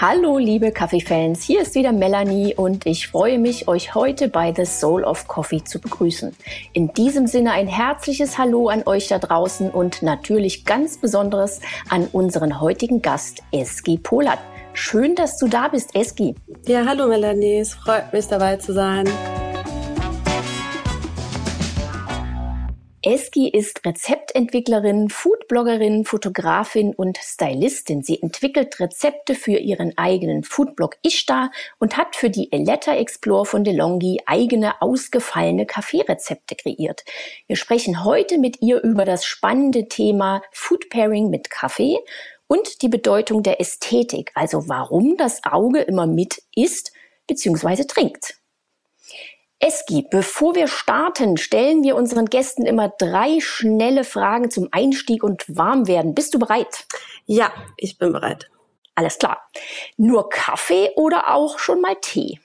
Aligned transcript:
Hallo 0.00 0.38
liebe 0.38 0.72
Kaffeefans, 0.72 1.42
hier 1.42 1.60
ist 1.60 1.74
wieder 1.74 1.92
Melanie 1.92 2.54
und 2.54 2.86
ich 2.86 3.08
freue 3.08 3.38
mich, 3.38 3.68
euch 3.68 3.94
heute 3.94 4.28
bei 4.28 4.50
The 4.50 4.64
Soul 4.64 5.04
of 5.04 5.28
Coffee 5.28 5.62
zu 5.62 5.78
begrüßen. 5.78 6.34
In 6.72 6.94
diesem 6.94 7.26
Sinne 7.26 7.52
ein 7.52 7.68
herzliches 7.68 8.38
Hallo 8.38 8.68
an 8.68 8.84
euch 8.86 9.08
da 9.08 9.18
draußen 9.18 9.70
und 9.70 10.00
natürlich 10.00 10.64
ganz 10.64 10.96
besonderes 10.96 11.60
an 11.90 12.08
unseren 12.12 12.62
heutigen 12.62 13.02
Gast 13.02 13.42
Eski 13.52 13.98
Polat. 13.98 14.38
Schön, 14.72 15.16
dass 15.16 15.36
du 15.36 15.48
da 15.48 15.68
bist, 15.68 15.94
Eski. 15.94 16.34
Ja, 16.66 16.86
hallo 16.86 17.06
Melanie, 17.06 17.58
es 17.58 17.74
freut 17.74 18.10
mich 18.14 18.26
dabei 18.26 18.56
zu 18.56 18.72
sein. 18.72 19.06
Eski 23.02 23.48
ist 23.48 23.86
Rezeptentwicklerin, 23.86 25.08
Foodbloggerin, 25.08 26.04
Fotografin 26.04 26.94
und 26.94 27.16
Stylistin. 27.16 28.02
Sie 28.02 28.20
entwickelt 28.20 28.78
Rezepte 28.78 29.34
für 29.34 29.56
ihren 29.56 29.96
eigenen 29.96 30.44
Foodblog 30.44 30.96
Ishtar 31.02 31.50
und 31.78 31.96
hat 31.96 32.14
für 32.14 32.28
die 32.28 32.52
Eletta 32.52 32.94
Explore 32.94 33.46
von 33.46 33.64
DeLonghi 33.64 34.20
eigene 34.26 34.82
ausgefallene 34.82 35.64
Kaffeerezepte 35.64 36.56
kreiert. 36.56 37.04
Wir 37.46 37.56
sprechen 37.56 38.04
heute 38.04 38.36
mit 38.36 38.60
ihr 38.60 38.82
über 38.82 39.06
das 39.06 39.24
spannende 39.24 39.88
Thema 39.88 40.42
Food 40.52 40.90
Pairing 40.90 41.30
mit 41.30 41.48
Kaffee 41.48 41.96
und 42.48 42.82
die 42.82 42.88
Bedeutung 42.88 43.42
der 43.42 43.62
Ästhetik, 43.62 44.30
also 44.34 44.68
warum 44.68 45.16
das 45.16 45.42
Auge 45.44 45.80
immer 45.80 46.06
mit 46.06 46.42
isst 46.54 46.92
bzw. 47.26 47.84
trinkt. 47.84 48.39
Eski, 49.62 50.06
bevor 50.10 50.54
wir 50.54 50.68
starten, 50.68 51.36
stellen 51.36 51.82
wir 51.82 51.94
unseren 51.94 52.26
Gästen 52.26 52.64
immer 52.64 52.88
drei 52.88 53.40
schnelle 53.40 54.04
Fragen 54.04 54.50
zum 54.50 54.68
Einstieg 54.72 55.22
und 55.22 55.44
Warmwerden. 55.48 56.14
Bist 56.14 56.32
du 56.32 56.38
bereit? 56.38 56.86
Ja, 57.26 57.52
ich 57.76 57.98
bin 57.98 58.12
bereit. 58.12 58.50
Alles 58.94 59.18
klar. 59.18 59.42
Nur 59.98 60.30
Kaffee 60.30 60.90
oder 60.96 61.34
auch 61.34 61.58
schon 61.58 61.82
mal 61.82 61.94
Tee? 62.00 62.40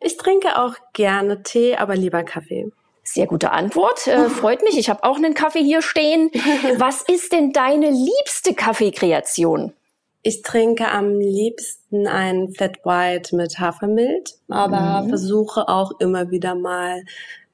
Ich 0.00 0.16
trinke 0.16 0.58
auch 0.58 0.74
gerne 0.94 1.42
Tee, 1.42 1.76
aber 1.76 1.94
lieber 1.94 2.22
Kaffee. 2.22 2.72
Sehr 3.04 3.26
gute 3.26 3.50
Antwort. 3.50 4.06
Äh, 4.06 4.30
freut 4.30 4.62
mich. 4.62 4.78
Ich 4.78 4.88
habe 4.88 5.04
auch 5.04 5.16
einen 5.16 5.34
Kaffee 5.34 5.62
hier 5.62 5.82
stehen. 5.82 6.30
Was 6.78 7.02
ist 7.02 7.32
denn 7.32 7.52
deine 7.52 7.90
liebste 7.90 8.54
Kaffeekreation? 8.54 9.74
Ich 10.22 10.42
trinke 10.42 10.90
am 10.90 11.18
liebsten 11.18 12.06
einen 12.06 12.52
Flat 12.52 12.84
White 12.84 13.34
mit 13.34 13.58
Hafermilch, 13.58 14.34
aber 14.48 15.02
mhm. 15.02 15.08
versuche 15.08 15.68
auch 15.68 15.92
immer 15.98 16.30
wieder 16.30 16.54
mal 16.54 17.02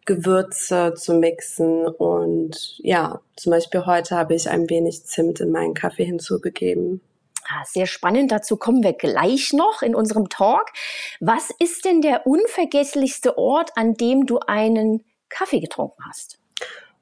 Gewürze 0.05 0.95
zu 0.97 1.14
mixen 1.14 1.86
und 1.86 2.78
ja, 2.78 3.20
zum 3.36 3.50
Beispiel 3.50 3.86
heute 3.86 4.17
habe 4.17 4.34
ich 4.34 4.48
ein 4.48 4.70
wenig 4.70 5.05
Zimt 5.05 5.41
in 5.41 5.50
meinen 5.50 5.75
Kaffee 5.75 6.05
hinzugegeben. 6.05 7.00
Ah, 7.48 7.64
sehr 7.64 7.86
spannend. 7.86 8.33
Dazu 8.33 8.56
kommen 8.56 8.83
wir 8.83 8.92
gleich 8.92 9.53
noch 9.53 9.83
in 9.83 9.95
unserem 9.95 10.28
Talk. 10.28 10.73
Was 11.20 11.51
ist 11.61 11.84
denn 11.84 12.03
der 12.03 12.27
unvergesslichste 12.27 13.39
Ort, 13.39 13.70
an 13.77 13.95
dem 13.95 14.27
du 14.27 14.41
einen 14.41 15.05
Kaffee 15.28 15.61
getrunken 15.61 16.03
hast? 16.08 16.39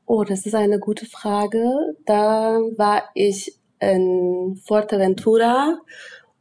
Oh, 0.07 0.25
das 0.25 0.45
ist 0.45 0.55
eine 0.55 0.79
gute 0.79 1.07
Frage. 1.07 1.97
Da 2.05 2.59
war 2.77 3.05
ich 3.15 3.57
in 3.93 4.61
Fuerteventura 4.67 5.79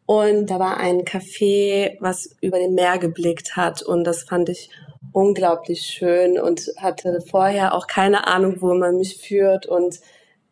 und 0.06 0.48
da 0.48 0.60
war 0.60 0.78
ein 0.78 1.02
Café, 1.02 1.98
was 2.00 2.36
über 2.42 2.58
den 2.58 2.74
Meer 2.74 2.98
geblickt 2.98 3.56
hat 3.56 3.82
und 3.82 4.04
das 4.04 4.24
fand 4.24 4.50
ich 4.50 4.70
unglaublich 5.12 5.82
schön 5.82 6.40
und 6.40 6.72
hatte 6.78 7.22
vorher 7.22 7.74
auch 7.74 7.88
keine 7.88 8.28
Ahnung, 8.28 8.58
wo 8.62 8.74
man 8.74 8.98
mich 8.98 9.18
führt 9.18 9.66
und 9.66 10.00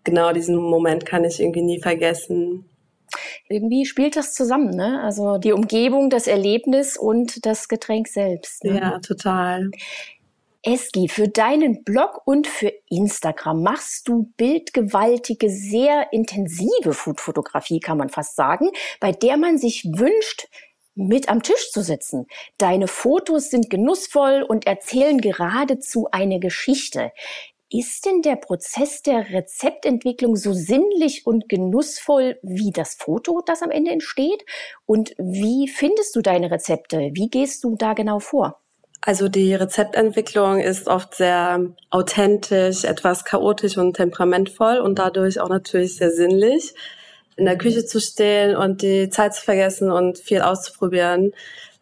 genau 0.03 0.31
diesen 0.33 0.55
Moment 0.55 1.05
kann 1.05 1.23
ich 1.23 1.39
irgendwie 1.39 1.63
nie 1.63 1.81
vergessen. 1.81 2.65
Irgendwie 3.49 3.85
spielt 3.85 4.15
das 4.15 4.33
zusammen, 4.33 4.69
ne? 4.69 5.01
Also 5.03 5.37
die 5.37 5.51
Umgebung, 5.51 6.09
das 6.09 6.27
Erlebnis 6.27 6.97
und 6.97 7.45
das 7.45 7.67
Getränk 7.67 8.07
selbst. 8.07 8.63
Ne? 8.63 8.79
Ja, 8.79 8.99
total. 8.99 9.71
Eski, 10.63 11.07
für 11.07 11.27
deinen 11.27 11.83
Blog 11.83 12.21
und 12.25 12.45
für 12.45 12.71
Instagram 12.87 13.63
machst 13.63 14.07
du 14.07 14.31
bildgewaltige, 14.37 15.49
sehr 15.49 16.13
intensive 16.13 16.93
Foodfotografie, 16.93 17.79
kann 17.79 17.97
man 17.97 18.09
fast 18.09 18.35
sagen, 18.35 18.69
bei 18.99 19.11
der 19.11 19.37
man 19.37 19.57
sich 19.57 19.85
wünscht, 19.85 20.47
mit 20.93 21.29
am 21.29 21.41
Tisch 21.41 21.71
zu 21.71 21.81
sitzen. 21.81 22.27
Deine 22.59 22.87
Fotos 22.87 23.49
sind 23.49 23.71
genussvoll 23.71 24.45
und 24.47 24.67
erzählen 24.67 25.19
geradezu 25.19 26.09
eine 26.11 26.39
Geschichte. 26.39 27.11
Ist 27.69 28.05
denn 28.05 28.21
der 28.21 28.35
Prozess 28.35 29.01
der 29.01 29.29
Rezeptentwicklung 29.29 30.35
so 30.35 30.53
sinnlich 30.53 31.25
und 31.25 31.47
genussvoll 31.49 32.37
wie 32.43 32.71
das 32.71 32.95
Foto, 32.95 33.41
das 33.45 33.63
am 33.63 33.71
Ende 33.71 33.91
entsteht? 33.91 34.45
Und 34.85 35.15
wie 35.17 35.69
findest 35.69 36.15
du 36.15 36.21
deine 36.21 36.51
Rezepte? 36.51 37.11
Wie 37.13 37.29
gehst 37.29 37.63
du 37.63 37.77
da 37.77 37.93
genau 37.93 38.19
vor? 38.19 38.61
Also 39.03 39.29
die 39.29 39.55
Rezeptentwicklung 39.55 40.59
ist 40.59 40.87
oft 40.87 41.15
sehr 41.15 41.65
authentisch, 41.89 42.83
etwas 42.83 43.25
chaotisch 43.25 43.77
und 43.77 43.95
temperamentvoll 43.95 44.77
und 44.77 44.99
dadurch 44.99 45.39
auch 45.39 45.49
natürlich 45.49 45.95
sehr 45.95 46.11
sinnlich. 46.11 46.75
In 47.35 47.45
der 47.45 47.57
Küche 47.57 47.83
zu 47.83 47.99
stehen 47.99 48.55
und 48.55 48.83
die 48.83 49.09
Zeit 49.09 49.33
zu 49.33 49.43
vergessen 49.43 49.91
und 49.91 50.19
viel 50.19 50.41
auszuprobieren 50.41 51.33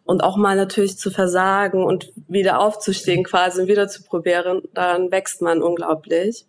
und 0.04 0.24
auch 0.24 0.38
mal 0.38 0.56
natürlich 0.56 0.96
zu 0.96 1.10
versagen 1.10 1.84
und 1.84 2.10
wieder 2.26 2.58
aufzustehen 2.58 3.22
quasi 3.22 3.60
und 3.60 3.68
wieder 3.68 3.88
zu 3.88 4.02
probieren, 4.02 4.62
dann 4.72 5.10
wächst 5.10 5.42
man 5.42 5.62
unglaublich. 5.62 6.46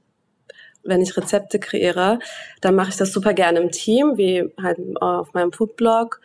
Wenn 0.84 1.02
ich 1.02 1.18
Rezepte 1.18 1.60
kreiere, 1.60 2.20
dann 2.62 2.76
mache 2.76 2.90
ich 2.90 2.98
das 2.98 3.12
super 3.12 3.34
gerne 3.34 3.60
im 3.60 3.72
Team, 3.72 4.14
wie 4.16 4.50
halt 4.60 4.80
auf 5.02 5.34
meinem 5.34 5.52
Foodblog 5.52 6.22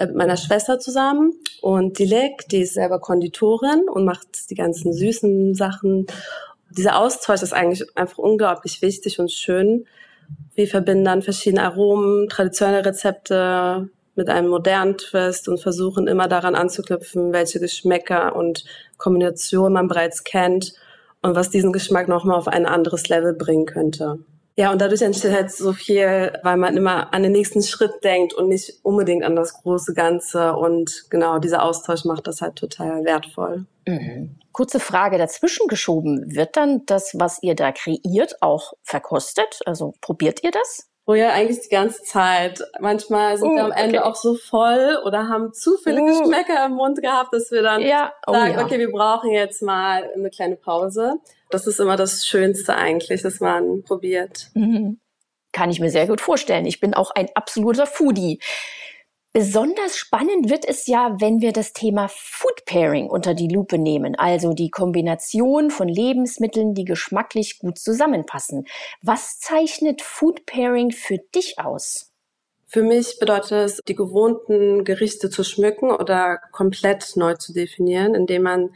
mit 0.00 0.14
meiner 0.14 0.36
Schwester 0.36 0.78
zusammen 0.78 1.32
und 1.60 1.98
Dilek, 1.98 2.48
die 2.50 2.62
ist 2.62 2.74
selber 2.74 3.00
Konditorin 3.00 3.88
und 3.88 4.04
macht 4.04 4.50
die 4.50 4.54
ganzen 4.54 4.92
süßen 4.92 5.54
Sachen. 5.54 6.06
Dieser 6.70 6.98
Austausch 6.98 7.42
ist 7.42 7.52
eigentlich 7.52 7.84
einfach 7.96 8.18
unglaublich 8.18 8.82
wichtig 8.82 9.18
und 9.18 9.32
schön. 9.32 9.86
Wir 10.54 10.68
verbinden 10.68 11.04
dann 11.04 11.22
verschiedene 11.22 11.62
Aromen, 11.62 12.28
traditionelle 12.28 12.84
Rezepte 12.84 13.88
mit 14.14 14.28
einem 14.28 14.48
modernen 14.48 14.98
Twist 14.98 15.48
und 15.48 15.60
versuchen 15.60 16.08
immer 16.08 16.28
daran 16.28 16.54
anzuknüpfen, 16.54 17.32
welche 17.32 17.60
Geschmäcker 17.60 18.34
und 18.36 18.64
Kombinationen 18.96 19.72
man 19.72 19.88
bereits 19.88 20.24
kennt 20.24 20.74
und 21.22 21.34
was 21.34 21.50
diesen 21.50 21.72
Geschmack 21.72 22.08
nochmal 22.08 22.36
auf 22.36 22.48
ein 22.48 22.66
anderes 22.66 23.08
Level 23.08 23.32
bringen 23.32 23.66
könnte. 23.66 24.18
Ja, 24.58 24.72
und 24.72 24.80
dadurch 24.80 25.02
entsteht 25.02 25.30
halt 25.30 25.52
so 25.52 25.72
viel, 25.72 26.32
weil 26.42 26.56
man 26.56 26.76
immer 26.76 27.14
an 27.14 27.22
den 27.22 27.30
nächsten 27.30 27.62
Schritt 27.62 28.02
denkt 28.02 28.34
und 28.34 28.48
nicht 28.48 28.80
unbedingt 28.82 29.22
an 29.22 29.36
das 29.36 29.52
große 29.52 29.94
Ganze. 29.94 30.54
Und 30.54 31.04
genau, 31.10 31.38
dieser 31.38 31.62
Austausch 31.62 32.04
macht 32.04 32.26
das 32.26 32.40
halt 32.40 32.56
total 32.56 33.04
wertvoll. 33.04 33.66
Mhm. 33.86 34.34
Kurze 34.50 34.80
Frage 34.80 35.16
dazwischen 35.16 35.68
geschoben. 35.68 36.34
Wird 36.34 36.56
dann 36.56 36.84
das, 36.86 37.12
was 37.14 37.40
ihr 37.40 37.54
da 37.54 37.70
kreiert, 37.70 38.42
auch 38.42 38.72
verkostet? 38.82 39.60
Also 39.64 39.94
probiert 40.00 40.42
ihr 40.42 40.50
das? 40.50 40.88
Oh 41.08 41.14
ja, 41.14 41.30
eigentlich 41.30 41.60
die 41.60 41.70
ganze 41.70 42.02
Zeit. 42.02 42.62
Manchmal 42.80 43.38
sind 43.38 43.48
uh, 43.48 43.54
wir 43.54 43.64
am 43.64 43.72
Ende 43.72 44.00
okay. 44.00 44.06
auch 44.06 44.14
so 44.14 44.34
voll 44.34 44.98
oder 45.06 45.26
haben 45.26 45.54
zu 45.54 45.78
viele 45.78 46.02
uh. 46.02 46.06
Geschmäcker 46.06 46.66
im 46.66 46.72
Mund 46.72 47.00
gehabt, 47.00 47.32
dass 47.32 47.50
wir 47.50 47.62
dann 47.62 47.80
ja. 47.80 48.12
oh, 48.26 48.34
sagen, 48.34 48.52
ja. 48.52 48.62
okay, 48.62 48.78
wir 48.78 48.92
brauchen 48.92 49.30
jetzt 49.30 49.62
mal 49.62 50.06
eine 50.14 50.28
kleine 50.28 50.56
Pause. 50.56 51.14
Das 51.48 51.66
ist 51.66 51.80
immer 51.80 51.96
das 51.96 52.26
Schönste 52.26 52.76
eigentlich, 52.76 53.22
dass 53.22 53.40
man 53.40 53.84
probiert. 53.84 54.48
Mhm. 54.52 55.00
Kann 55.52 55.70
ich 55.70 55.80
mir 55.80 55.88
sehr 55.88 56.06
gut 56.06 56.20
vorstellen. 56.20 56.66
Ich 56.66 56.78
bin 56.78 56.92
auch 56.92 57.10
ein 57.10 57.28
absoluter 57.34 57.86
Foodie. 57.86 58.38
Besonders 59.38 59.96
spannend 59.96 60.50
wird 60.50 60.64
es 60.66 60.88
ja, 60.88 61.14
wenn 61.20 61.40
wir 61.40 61.52
das 61.52 61.72
Thema 61.72 62.08
Food 62.08 62.64
Pairing 62.64 63.08
unter 63.08 63.34
die 63.34 63.46
Lupe 63.46 63.78
nehmen, 63.78 64.16
also 64.16 64.52
die 64.52 64.68
Kombination 64.68 65.70
von 65.70 65.86
Lebensmitteln, 65.86 66.74
die 66.74 66.84
geschmacklich 66.84 67.60
gut 67.60 67.78
zusammenpassen. 67.78 68.66
Was 69.00 69.38
zeichnet 69.38 70.02
Food 70.02 70.44
Pairing 70.44 70.90
für 70.90 71.18
dich 71.36 71.60
aus? 71.60 72.10
Für 72.66 72.82
mich 72.82 73.20
bedeutet 73.20 73.52
es, 73.52 73.80
die 73.86 73.94
gewohnten 73.94 74.82
Gerichte 74.82 75.30
zu 75.30 75.44
schmücken 75.44 75.92
oder 75.92 76.40
komplett 76.50 77.12
neu 77.14 77.34
zu 77.34 77.52
definieren, 77.52 78.16
indem 78.16 78.42
man 78.42 78.70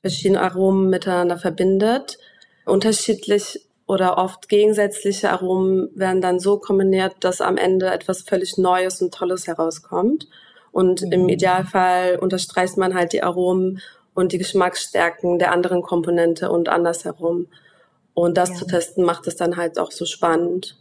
verschiedene 0.00 0.40
Aromen 0.40 0.90
miteinander 0.90 1.38
verbindet. 1.38 2.18
Unterschiedlich 2.64 3.68
oder 3.92 4.16
oft 4.16 4.48
gegensätzliche 4.48 5.30
Aromen 5.30 5.90
werden 5.94 6.22
dann 6.22 6.40
so 6.40 6.56
kombiniert, 6.56 7.16
dass 7.20 7.42
am 7.42 7.58
Ende 7.58 7.90
etwas 7.90 8.22
völlig 8.22 8.56
Neues 8.56 9.02
und 9.02 9.12
Tolles 9.12 9.46
herauskommt. 9.46 10.28
Und 10.70 11.02
mhm. 11.02 11.12
im 11.12 11.28
Idealfall 11.28 12.16
unterstreicht 12.18 12.78
man 12.78 12.94
halt 12.94 13.12
die 13.12 13.22
Aromen 13.22 13.82
und 14.14 14.32
die 14.32 14.38
Geschmacksstärken 14.38 15.38
der 15.38 15.52
anderen 15.52 15.82
Komponente 15.82 16.50
und 16.50 16.70
andersherum. 16.70 17.48
Und 18.14 18.38
das 18.38 18.48
ja. 18.48 18.54
zu 18.56 18.66
testen 18.66 19.04
macht 19.04 19.26
es 19.26 19.36
dann 19.36 19.58
halt 19.58 19.78
auch 19.78 19.90
so 19.90 20.06
spannend. 20.06 20.78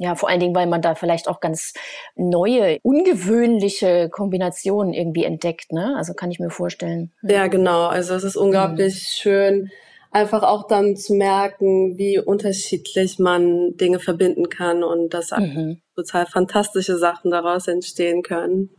Ja, 0.00 0.14
vor 0.14 0.30
allen 0.30 0.40
Dingen, 0.40 0.54
weil 0.54 0.66
man 0.66 0.80
da 0.80 0.94
vielleicht 0.94 1.28
auch 1.28 1.40
ganz 1.40 1.74
neue, 2.16 2.78
ungewöhnliche 2.82 4.08
Kombinationen 4.08 4.94
irgendwie 4.94 5.24
entdeckt, 5.24 5.70
ne? 5.70 5.94
Also 5.98 6.14
kann 6.14 6.30
ich 6.30 6.40
mir 6.40 6.50
vorstellen. 6.50 7.12
Ja, 7.22 7.46
genau. 7.46 7.88
Also 7.88 8.14
es 8.14 8.24
ist 8.24 8.36
unglaublich 8.36 8.94
mhm. 8.94 9.20
schön, 9.20 9.70
einfach 10.14 10.44
auch 10.44 10.66
dann 10.66 10.96
zu 10.96 11.14
merken, 11.14 11.98
wie 11.98 12.18
unterschiedlich 12.18 13.18
man 13.18 13.76
Dinge 13.76 13.98
verbinden 13.98 14.48
kann 14.48 14.84
und 14.84 15.12
dass 15.12 15.32
mhm. 15.32 15.80
total 15.96 16.26
fantastische 16.26 16.96
Sachen 16.96 17.32
daraus 17.32 17.66
entstehen 17.66 18.22
können. 18.22 18.70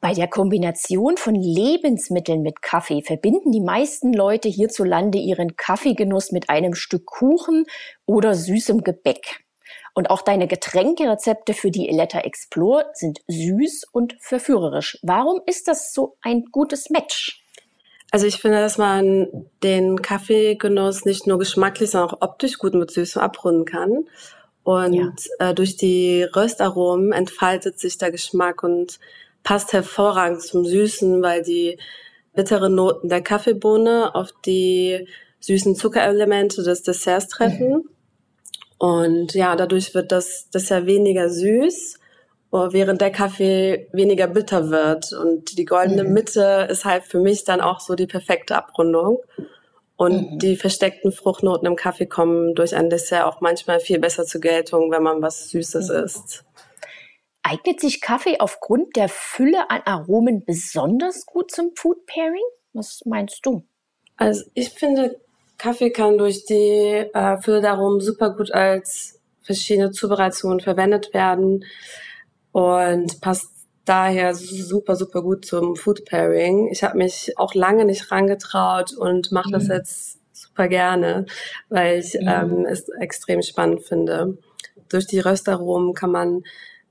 Bei 0.00 0.14
der 0.14 0.28
Kombination 0.28 1.16
von 1.18 1.34
Lebensmitteln 1.34 2.40
mit 2.40 2.62
Kaffee 2.62 3.02
verbinden 3.02 3.52
die 3.52 3.60
meisten 3.60 4.14
Leute 4.14 4.48
hierzulande 4.48 5.18
ihren 5.18 5.56
Kaffeegenuss 5.56 6.32
mit 6.32 6.48
einem 6.48 6.74
Stück 6.74 7.04
Kuchen 7.04 7.66
oder 8.06 8.34
süßem 8.34 8.82
Gebäck. 8.82 9.44
Und 9.94 10.08
auch 10.08 10.22
deine 10.22 10.46
Getränkerezepte 10.46 11.52
für 11.52 11.70
die 11.70 11.88
Eletta 11.88 12.20
Explore 12.20 12.86
sind 12.94 13.18
süß 13.26 13.88
und 13.92 14.16
verführerisch. 14.20 14.98
Warum 15.02 15.40
ist 15.46 15.68
das 15.68 15.92
so 15.92 16.16
ein 16.22 16.44
gutes 16.50 16.90
Match? 16.90 17.39
Also 18.10 18.26
ich 18.26 18.40
finde, 18.40 18.58
dass 18.58 18.76
man 18.76 19.28
den 19.62 20.02
Kaffeegenuss 20.02 21.04
nicht 21.04 21.26
nur 21.26 21.38
geschmacklich, 21.38 21.90
sondern 21.90 22.10
auch 22.10 22.22
optisch 22.22 22.58
gut 22.58 22.74
mit 22.74 22.90
Süßem 22.90 23.22
abrunden 23.22 23.64
kann. 23.64 24.04
Und 24.64 24.94
ja. 24.94 25.12
äh, 25.38 25.54
durch 25.54 25.76
die 25.76 26.24
Röstaromen 26.24 27.12
entfaltet 27.12 27.78
sich 27.78 27.98
der 27.98 28.10
Geschmack 28.10 28.62
und 28.62 28.98
passt 29.42 29.72
hervorragend 29.72 30.42
zum 30.42 30.64
Süßen, 30.64 31.22
weil 31.22 31.42
die 31.42 31.78
bitteren 32.34 32.74
Noten 32.74 33.08
der 33.08 33.22
Kaffeebohne 33.22 34.14
auf 34.14 34.30
die 34.44 35.06
süßen 35.40 35.76
Zuckerelemente 35.76 36.62
des 36.62 36.82
Desserts 36.82 37.28
treffen. 37.28 37.70
Mhm. 37.70 37.88
Und 38.78 39.34
ja, 39.34 39.56
dadurch 39.56 39.94
wird 39.94 40.10
das 40.10 40.48
Dessert 40.50 40.86
weniger 40.86 41.28
süß, 41.28 41.99
während 42.50 43.00
der 43.00 43.12
Kaffee 43.12 43.88
weniger 43.92 44.26
bitter 44.26 44.70
wird. 44.70 45.12
Und 45.12 45.56
die 45.56 45.64
goldene 45.64 46.04
mhm. 46.04 46.12
Mitte 46.12 46.66
ist 46.70 46.84
halt 46.84 47.04
für 47.04 47.20
mich 47.20 47.44
dann 47.44 47.60
auch 47.60 47.80
so 47.80 47.94
die 47.94 48.06
perfekte 48.06 48.56
Abrundung. 48.56 49.18
Und 49.96 50.32
mhm. 50.32 50.38
die 50.38 50.56
versteckten 50.56 51.12
Fruchtnoten 51.12 51.66
im 51.66 51.76
Kaffee 51.76 52.06
kommen 52.06 52.54
durch 52.54 52.74
ein 52.74 52.90
Dessert 52.90 53.24
auch 53.24 53.40
manchmal 53.40 53.80
viel 53.80 53.98
besser 53.98 54.24
zur 54.24 54.40
Geltung, 54.40 54.90
wenn 54.90 55.02
man 55.02 55.22
was 55.22 55.50
Süßes 55.50 55.90
mhm. 55.90 56.04
isst. 56.04 56.44
Eignet 57.42 57.80
sich 57.80 58.00
Kaffee 58.00 58.38
aufgrund 58.38 58.96
der 58.96 59.08
Fülle 59.08 59.70
an 59.70 59.82
Aromen 59.84 60.44
besonders 60.44 61.26
gut 61.26 61.50
zum 61.50 61.72
Food 61.74 62.04
Pairing? 62.06 62.42
Was 62.72 63.02
meinst 63.06 63.44
du? 63.44 63.62
Also 64.16 64.44
ich 64.54 64.70
finde, 64.70 65.20
Kaffee 65.56 65.90
kann 65.90 66.18
durch 66.18 66.44
die 66.44 67.08
äh, 67.12 67.40
Fülle 67.40 67.60
der 67.60 67.72
Aromen 67.72 68.00
super 68.00 68.34
gut 68.34 68.52
als 68.52 69.20
verschiedene 69.42 69.90
Zubereitungen 69.90 70.60
verwendet 70.60 71.14
werden 71.14 71.64
und 72.52 73.20
passt 73.20 73.48
daher 73.84 74.34
super, 74.34 74.96
super 74.96 75.22
gut 75.22 75.44
zum 75.44 75.76
Food 75.76 76.04
Pairing. 76.04 76.68
Ich 76.70 76.84
habe 76.84 76.98
mich 76.98 77.32
auch 77.36 77.54
lange 77.54 77.84
nicht 77.84 78.10
rangetraut 78.10 78.92
und 78.96 79.32
mache 79.32 79.48
mhm. 79.48 79.52
das 79.52 79.68
jetzt 79.68 80.18
super 80.32 80.68
gerne, 80.68 81.26
weil 81.68 81.98
ich 81.98 82.14
mhm. 82.14 82.28
ähm, 82.28 82.66
es 82.66 82.88
extrem 83.00 83.42
spannend 83.42 83.82
finde. 83.82 84.38
Durch 84.88 85.06
die 85.06 85.20
Röstaromen 85.20 85.94
kann 85.94 86.10
man 86.10 86.42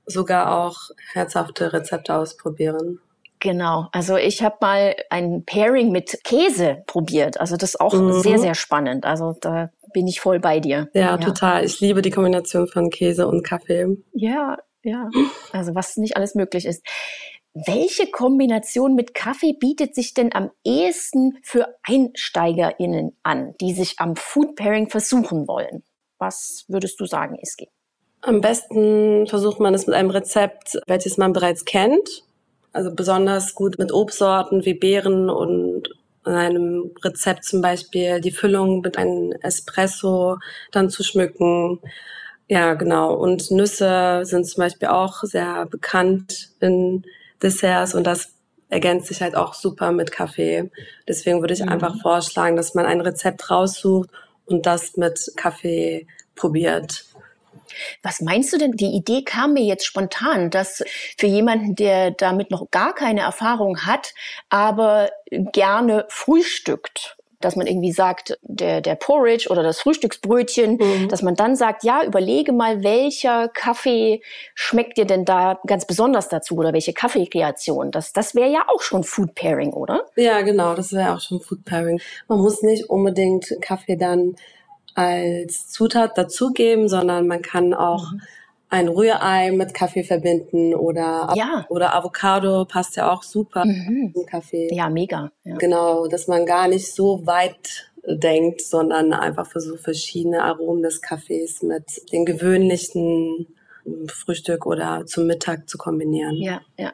sogar 0.06 0.58
auch 0.58 0.90
herzhafte 1.12 1.72
Rezepte 1.72 2.14
ausprobieren. 2.14 3.00
Genau, 3.38 3.88
also 3.92 4.16
ich 4.16 4.42
habe 4.42 4.56
mal 4.60 4.94
ein 5.08 5.44
Pairing 5.46 5.90
mit 5.90 6.22
Käse 6.24 6.82
probiert. 6.86 7.40
Also 7.40 7.56
das 7.56 7.70
ist 7.70 7.80
auch 7.80 7.94
mhm. 7.94 8.20
sehr, 8.20 8.38
sehr 8.38 8.54
spannend. 8.54 9.06
Also 9.06 9.34
da 9.40 9.70
bin 9.94 10.06
ich 10.06 10.20
voll 10.20 10.40
bei 10.40 10.60
dir. 10.60 10.90
Ja, 10.92 11.00
ja, 11.00 11.16
total. 11.16 11.64
Ich 11.64 11.80
liebe 11.80 12.02
die 12.02 12.10
Kombination 12.10 12.66
von 12.66 12.90
Käse 12.90 13.26
und 13.26 13.42
Kaffee. 13.42 13.96
Ja, 14.12 14.58
ja. 14.82 15.08
Also 15.52 15.74
was 15.74 15.96
nicht 15.96 16.16
alles 16.16 16.34
möglich 16.34 16.66
ist. 16.66 16.84
Welche 17.52 18.06
Kombination 18.10 18.94
mit 18.94 19.12
Kaffee 19.12 19.54
bietet 19.58 19.94
sich 19.94 20.14
denn 20.14 20.32
am 20.32 20.50
ehesten 20.64 21.38
für 21.42 21.74
EinsteigerInnen 21.82 23.16
an, 23.24 23.54
die 23.60 23.72
sich 23.72 23.96
am 23.98 24.14
Food 24.14 24.54
Pairing 24.54 24.88
versuchen 24.88 25.48
wollen? 25.48 25.82
Was 26.18 26.64
würdest 26.68 27.00
du 27.00 27.06
sagen, 27.06 27.36
Iski? 27.42 27.68
Am 28.20 28.40
besten 28.40 29.26
versucht 29.26 29.58
man 29.58 29.74
es 29.74 29.86
mit 29.86 29.96
einem 29.96 30.10
Rezept, 30.10 30.78
welches 30.86 31.16
man 31.16 31.32
bereits 31.32 31.64
kennt. 31.64 32.22
Also 32.72 32.94
besonders 32.94 33.54
gut 33.54 33.78
mit 33.78 33.92
Obstsorten 33.92 34.64
wie 34.64 34.74
Beeren 34.74 35.28
und 35.28 35.88
in 36.26 36.32
einem 36.32 36.94
Rezept 37.02 37.44
zum 37.44 37.62
Beispiel 37.62 38.20
die 38.20 38.30
Füllung 38.30 38.82
mit 38.82 38.98
einem 38.98 39.32
Espresso 39.42 40.36
dann 40.70 40.90
zu 40.90 41.02
schmücken. 41.02 41.80
Ja, 42.50 42.74
genau. 42.74 43.14
Und 43.14 43.52
Nüsse 43.52 44.22
sind 44.24 44.44
zum 44.44 44.62
Beispiel 44.62 44.88
auch 44.88 45.22
sehr 45.22 45.66
bekannt 45.66 46.50
in 46.58 47.04
Desserts 47.40 47.94
und 47.94 48.08
das 48.08 48.34
ergänzt 48.68 49.06
sich 49.06 49.22
halt 49.22 49.36
auch 49.36 49.54
super 49.54 49.92
mit 49.92 50.10
Kaffee. 50.10 50.68
Deswegen 51.06 51.42
würde 51.42 51.54
ich 51.54 51.60
mhm. 51.60 51.68
einfach 51.68 52.00
vorschlagen, 52.02 52.56
dass 52.56 52.74
man 52.74 52.86
ein 52.86 53.00
Rezept 53.02 53.52
raussucht 53.52 54.10
und 54.46 54.66
das 54.66 54.96
mit 54.96 55.30
Kaffee 55.36 56.08
probiert. 56.34 57.04
Was 58.02 58.20
meinst 58.20 58.52
du 58.52 58.58
denn? 58.58 58.72
Die 58.72 58.96
Idee 58.96 59.22
kam 59.22 59.52
mir 59.52 59.62
jetzt 59.62 59.86
spontan, 59.86 60.50
dass 60.50 60.82
für 61.18 61.28
jemanden, 61.28 61.76
der 61.76 62.10
damit 62.10 62.50
noch 62.50 62.68
gar 62.72 62.96
keine 62.96 63.20
Erfahrung 63.20 63.86
hat, 63.86 64.12
aber 64.48 65.10
gerne 65.30 66.04
frühstückt, 66.08 67.16
dass 67.40 67.56
man 67.56 67.66
irgendwie 67.66 67.92
sagt, 67.92 68.38
der, 68.42 68.80
der 68.80 68.94
Porridge 68.94 69.48
oder 69.48 69.62
das 69.62 69.80
Frühstücksbrötchen, 69.80 70.76
mhm. 70.76 71.08
dass 71.08 71.22
man 71.22 71.34
dann 71.34 71.56
sagt, 71.56 71.84
ja, 71.84 72.04
überlege 72.04 72.52
mal, 72.52 72.82
welcher 72.82 73.48
Kaffee 73.48 74.22
schmeckt 74.54 74.98
dir 74.98 75.06
denn 75.06 75.24
da 75.24 75.58
ganz 75.66 75.86
besonders 75.86 76.28
dazu 76.28 76.56
oder 76.56 76.72
welche 76.72 76.92
Kaffeekreation. 76.92 77.90
Das, 77.90 78.12
das 78.12 78.34
wäre 78.34 78.50
ja 78.50 78.64
auch 78.68 78.82
schon 78.82 79.04
Food 79.04 79.34
Pairing, 79.34 79.72
oder? 79.72 80.04
Ja, 80.16 80.42
genau, 80.42 80.74
das 80.74 80.92
wäre 80.92 81.14
auch 81.14 81.20
schon 81.20 81.40
Food 81.40 81.64
Pairing. 81.64 82.00
Man 82.28 82.38
muss 82.38 82.62
nicht 82.62 82.90
unbedingt 82.90 83.56
Kaffee 83.60 83.96
dann 83.96 84.36
als 84.94 85.68
Zutat 85.68 86.18
dazugeben, 86.18 86.88
sondern 86.88 87.26
man 87.26 87.42
kann 87.42 87.74
auch 87.74 88.12
mhm. 88.12 88.20
Ein 88.70 88.88
Rührei 88.88 89.50
mit 89.50 89.74
Kaffee 89.74 90.04
verbinden 90.04 90.74
oder, 90.74 91.32
ja. 91.34 91.66
oder 91.68 91.94
Avocado 91.94 92.64
passt 92.64 92.96
ja 92.96 93.12
auch 93.12 93.24
super 93.24 93.64
mhm. 93.64 94.12
im 94.14 94.26
Kaffee. 94.26 94.72
Ja, 94.72 94.88
mega. 94.88 95.32
Ja. 95.44 95.56
Genau, 95.56 96.06
dass 96.06 96.28
man 96.28 96.46
gar 96.46 96.68
nicht 96.68 96.94
so 96.94 97.26
weit 97.26 97.90
denkt, 98.06 98.62
sondern 98.62 99.12
einfach 99.12 99.50
versucht, 99.50 99.80
verschiedene 99.80 100.44
Aromen 100.44 100.82
des 100.82 101.02
Kaffees 101.02 101.62
mit 101.62 102.12
den 102.12 102.24
gewöhnlichen 102.24 103.48
Frühstück 104.06 104.66
oder 104.66 105.04
zum 105.04 105.26
Mittag 105.26 105.68
zu 105.68 105.76
kombinieren. 105.76 106.36
Ja, 106.36 106.60
ja. 106.78 106.92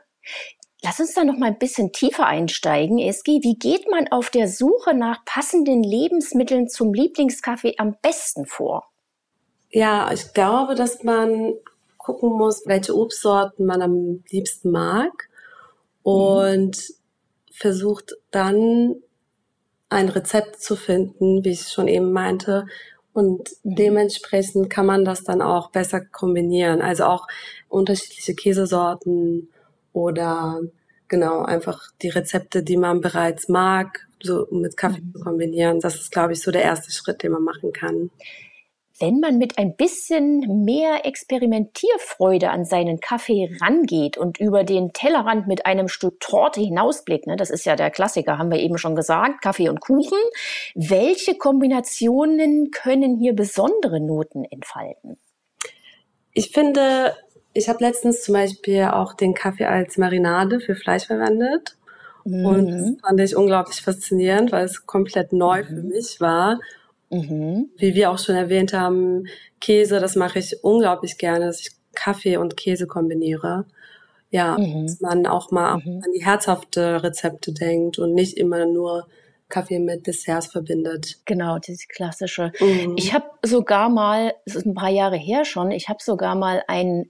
Lass 0.83 1.01
uns 1.01 1.15
da 1.15 1.25
noch 1.25 1.37
mal 1.37 1.47
ein 1.47 1.59
bisschen 1.59 1.93
tiefer 1.93 2.27
einsteigen, 2.27 2.99
Eski. 2.99 3.41
Wie 3.43 3.59
geht 3.59 3.91
man 3.91 4.09
auf 4.09 4.31
der 4.31 4.49
Suche 4.49 4.95
nach 4.95 5.25
passenden 5.25 5.83
Lebensmitteln 5.83 6.69
zum 6.69 6.95
Lieblingskaffee 6.95 7.75
am 7.79 7.97
besten 8.03 8.47
vor? 8.47 8.89
Ja, 9.71 10.11
ich 10.13 10.33
glaube, 10.33 10.75
dass 10.75 11.03
man 11.03 11.55
gucken 12.07 12.31
muss, 12.31 12.63
welche 12.67 12.97
Obstsorten 12.97 13.67
man 13.67 13.83
am 13.83 14.23
liebsten 14.31 14.71
mag 14.71 15.29
und 16.05 16.77
mhm. 16.77 16.95
versucht 17.51 18.17
dann 18.31 18.95
ein 19.89 20.09
Rezept 20.09 20.63
zu 20.63 20.77
finden, 20.77 21.45
wie 21.45 21.51
ich 21.51 21.69
schon 21.69 21.89
eben 21.89 22.13
meinte. 22.13 22.67
Und 23.13 23.51
mhm. 23.65 23.75
dementsprechend 23.75 24.71
kann 24.71 24.87
man 24.87 25.05
das 25.05 25.25
dann 25.25 25.43
auch 25.43 25.71
besser 25.71 26.01
kombinieren. 26.01 26.81
Also 26.81 27.05
auch 27.05 27.27
unterschiedliche 27.69 28.35
Käsesorten 28.35 29.49
oder 29.93 30.61
genau 31.09 31.43
einfach 31.43 31.91
die 32.03 32.11
Rezepte, 32.11 32.63
die 32.63 32.77
man 32.77 33.01
bereits 33.01 33.49
mag, 33.49 34.07
so 34.23 34.47
mit 34.53 34.77
Kaffee 34.77 35.01
mhm. 35.01 35.13
zu 35.13 35.25
kombinieren. 35.25 35.81
Das 35.81 35.97
ist, 35.97 36.13
glaube 36.13 36.35
ich, 36.35 36.41
so 36.41 36.53
der 36.53 36.63
erste 36.63 36.93
Schritt, 36.93 37.25
den 37.25 37.33
man 37.33 37.43
machen 37.43 37.73
kann. 37.73 38.11
Wenn 38.99 39.21
man 39.21 39.37
mit 39.37 39.59
ein 39.59 39.77
bisschen 39.77 40.65
mehr 40.65 41.05
Experimentierfreude 41.05 42.51
an 42.51 42.65
seinen 42.65 42.99
Kaffee 43.01 43.51
rangeht 43.61 44.17
und 44.17 44.39
über 44.41 44.65
den 44.65 44.93
Tellerrand 44.95 45.47
mit 45.47 45.67
einem 45.67 45.89
Stück 45.89 46.19
Torte 46.21 46.61
hinausblickt, 46.61 47.27
ne, 47.27 47.37
das 47.37 47.51
ist 47.51 47.67
ja 47.67 47.77
der 47.77 47.91
Klassiker, 47.91 48.39
haben 48.39 48.51
wir 48.51 48.59
eben 48.59 48.79
schon 48.79 48.97
gesagt, 48.97 49.43
Kaffee 49.43 49.69
und 49.69 49.81
Kuchen, 49.81 50.19
welche 50.75 51.37
Kombinationen 51.37 52.71
können 52.71 53.19
hier 53.19 53.35
besondere 53.35 54.01
Noten 54.01 54.45
entfalten? 54.45 55.19
Ich 56.33 56.53
finde, 56.53 57.15
ich 57.53 57.69
habe 57.69 57.85
letztens 57.85 58.23
zum 58.23 58.35
Beispiel 58.35 58.85
auch 58.85 59.15
den 59.15 59.35
Kaffee 59.35 59.67
als 59.67 59.99
Marinade 59.99 60.61
für 60.61 60.75
Fleisch 60.75 61.07
verwendet. 61.07 61.77
Mhm. 62.25 62.47
Und 62.47 62.71
das 62.71 62.93
fand 63.01 63.21
ich 63.21 63.37
unglaublich 63.37 63.81
faszinierend, 63.81 64.53
weil 64.53 64.65
es 64.65 64.85
komplett 64.85 65.33
neu 65.33 65.63
mhm. 65.63 65.67
für 65.67 65.83
mich 65.83 66.21
war. 66.21 66.61
Mhm. 67.11 67.71
Wie 67.77 67.95
wir 67.95 68.11
auch 68.11 68.19
schon 68.19 68.35
erwähnt 68.35 68.73
haben, 68.73 69.27
Käse, 69.61 70.01
das 70.01 70.17
mache 70.17 70.39
ich 70.39 70.63
unglaublich 70.63 71.19
gerne, 71.19 71.47
dass 71.47 71.61
ich 71.61 71.71
Kaffee 71.95 72.37
und 72.37 72.57
Käse 72.57 72.87
kombiniere. 72.87 73.65
Ja, 74.31 74.59
mhm. 74.59 74.87
dass 74.87 75.01
man 75.01 75.27
auch 75.27 75.51
mal 75.51 75.79
mhm. 75.79 76.03
an 76.05 76.13
die 76.15 76.25
herzhafte 76.25 77.03
Rezepte 77.03 77.53
denkt 77.53 77.99
und 77.99 78.15
nicht 78.15 78.37
immer 78.37 78.67
nur 78.67 79.07
Kaffee 79.49 79.79
mit 79.79 80.07
Desserts 80.07 80.49
verbindet. 80.49 81.19
Genau, 81.25 81.59
diese 81.59 81.87
klassische. 81.89 82.53
Mhm. 82.61 82.95
Ich 82.97 83.15
habe 83.15 83.27
sogar 83.45 83.89
mal, 83.89 84.35
es 84.45 84.57
ist 84.57 84.67
ein 84.67 84.75
paar 84.75 84.91
Jahre 84.91 85.17
her 85.17 85.45
schon, 85.45 85.71
ich 85.71 85.89
habe 85.89 85.99
sogar 86.03 86.35
mal 86.35 86.63
ein, 86.67 87.09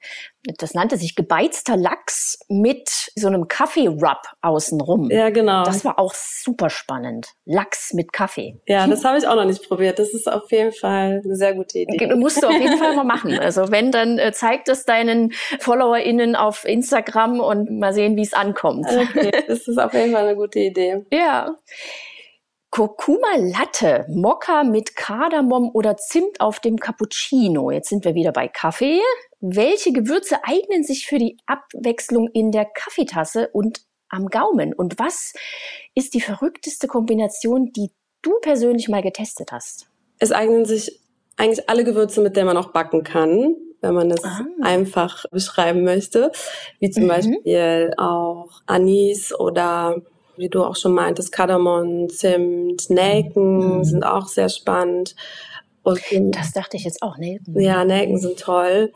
das 0.58 0.74
nannte 0.74 0.96
sich 0.96 1.16
gebeizter 1.16 1.76
Lachs 1.76 2.38
mit 2.48 3.10
so 3.16 3.26
einem 3.26 3.48
Kaffee-Rub 3.48 4.22
außenrum. 4.42 5.10
Ja, 5.10 5.30
genau. 5.30 5.64
Das 5.64 5.84
war 5.84 5.98
auch 5.98 6.14
super 6.14 6.70
spannend. 6.70 7.28
Lachs 7.46 7.94
mit 7.94 8.12
Kaffee. 8.12 8.60
Ja, 8.66 8.86
das 8.86 9.04
habe 9.04 9.18
ich 9.18 9.26
auch 9.26 9.34
noch 9.34 9.46
nicht 9.46 9.66
probiert. 9.66 9.98
Das 9.98 10.10
ist 10.10 10.30
auf 10.30 10.50
jeden 10.52 10.72
Fall 10.72 11.22
eine 11.24 11.36
sehr 11.36 11.54
gute 11.54 11.80
Idee. 11.80 12.14
Musst 12.14 12.42
du 12.42 12.46
auf 12.46 12.60
jeden 12.60 12.78
Fall 12.78 12.94
mal 12.94 13.04
machen. 13.04 13.38
Also 13.46 13.70
wenn, 13.70 13.92
dann 13.92 14.18
äh, 14.18 14.32
zeigt 14.32 14.68
es 14.68 14.86
deinen 14.86 15.32
FollowerInnen 15.60 16.34
auf 16.34 16.64
Instagram 16.64 17.38
und 17.38 17.78
mal 17.78 17.92
sehen, 17.92 18.16
wie 18.16 18.22
es 18.22 18.32
ankommt. 18.32 18.86
Okay, 18.86 19.30
das 19.46 19.68
ist 19.68 19.78
auf 19.78 19.92
jeden 19.94 20.12
Fall 20.12 20.26
eine 20.26 20.36
gute 20.36 20.58
Idee. 20.58 21.04
Ja. 21.12 21.54
Kurkuma 22.76 23.36
Latte, 23.38 24.04
Mokka 24.10 24.62
mit 24.62 24.96
Kardamom 24.96 25.70
oder 25.72 25.96
Zimt 25.96 26.42
auf 26.42 26.60
dem 26.60 26.76
Cappuccino. 26.76 27.70
Jetzt 27.70 27.88
sind 27.88 28.04
wir 28.04 28.14
wieder 28.14 28.32
bei 28.32 28.48
Kaffee. 28.48 29.00
Welche 29.40 29.94
Gewürze 29.94 30.44
eignen 30.44 30.84
sich 30.84 31.06
für 31.06 31.16
die 31.16 31.38
Abwechslung 31.46 32.28
in 32.34 32.52
der 32.52 32.66
Kaffeetasse 32.66 33.48
und 33.54 33.80
am 34.10 34.26
Gaumen? 34.26 34.74
Und 34.74 34.98
was 34.98 35.32
ist 35.94 36.12
die 36.12 36.20
verrückteste 36.20 36.86
Kombination, 36.86 37.72
die 37.72 37.92
du 38.20 38.32
persönlich 38.42 38.90
mal 38.90 39.00
getestet 39.00 39.52
hast? 39.52 39.88
Es 40.18 40.30
eignen 40.30 40.66
sich 40.66 41.00
eigentlich 41.38 41.70
alle 41.70 41.82
Gewürze, 41.82 42.20
mit 42.20 42.36
denen 42.36 42.48
man 42.48 42.58
auch 42.58 42.72
backen 42.72 43.04
kann, 43.04 43.56
wenn 43.80 43.94
man 43.94 44.10
es 44.10 44.22
ah. 44.22 44.44
einfach 44.60 45.24
beschreiben 45.30 45.82
möchte. 45.82 46.30
Wie 46.78 46.90
zum 46.90 47.04
mhm. 47.04 47.08
Beispiel 47.08 47.94
auch 47.96 48.60
Anis 48.66 49.34
oder 49.34 50.02
wie 50.36 50.48
du 50.48 50.64
auch 50.64 50.76
schon 50.76 50.92
meintest, 50.92 51.32
Kardamom, 51.32 52.08
Zimt, 52.08 52.90
Nelken 52.90 53.78
mhm. 53.78 53.84
sind 53.84 54.04
auch 54.04 54.28
sehr 54.28 54.48
spannend. 54.48 55.14
Und, 55.82 56.00
das 56.32 56.52
dachte 56.52 56.76
ich 56.76 56.84
jetzt 56.84 57.02
auch, 57.02 57.16
Nelken. 57.16 57.60
Ja, 57.60 57.84
Nelken 57.84 58.18
sind 58.18 58.40
toll. 58.40 58.92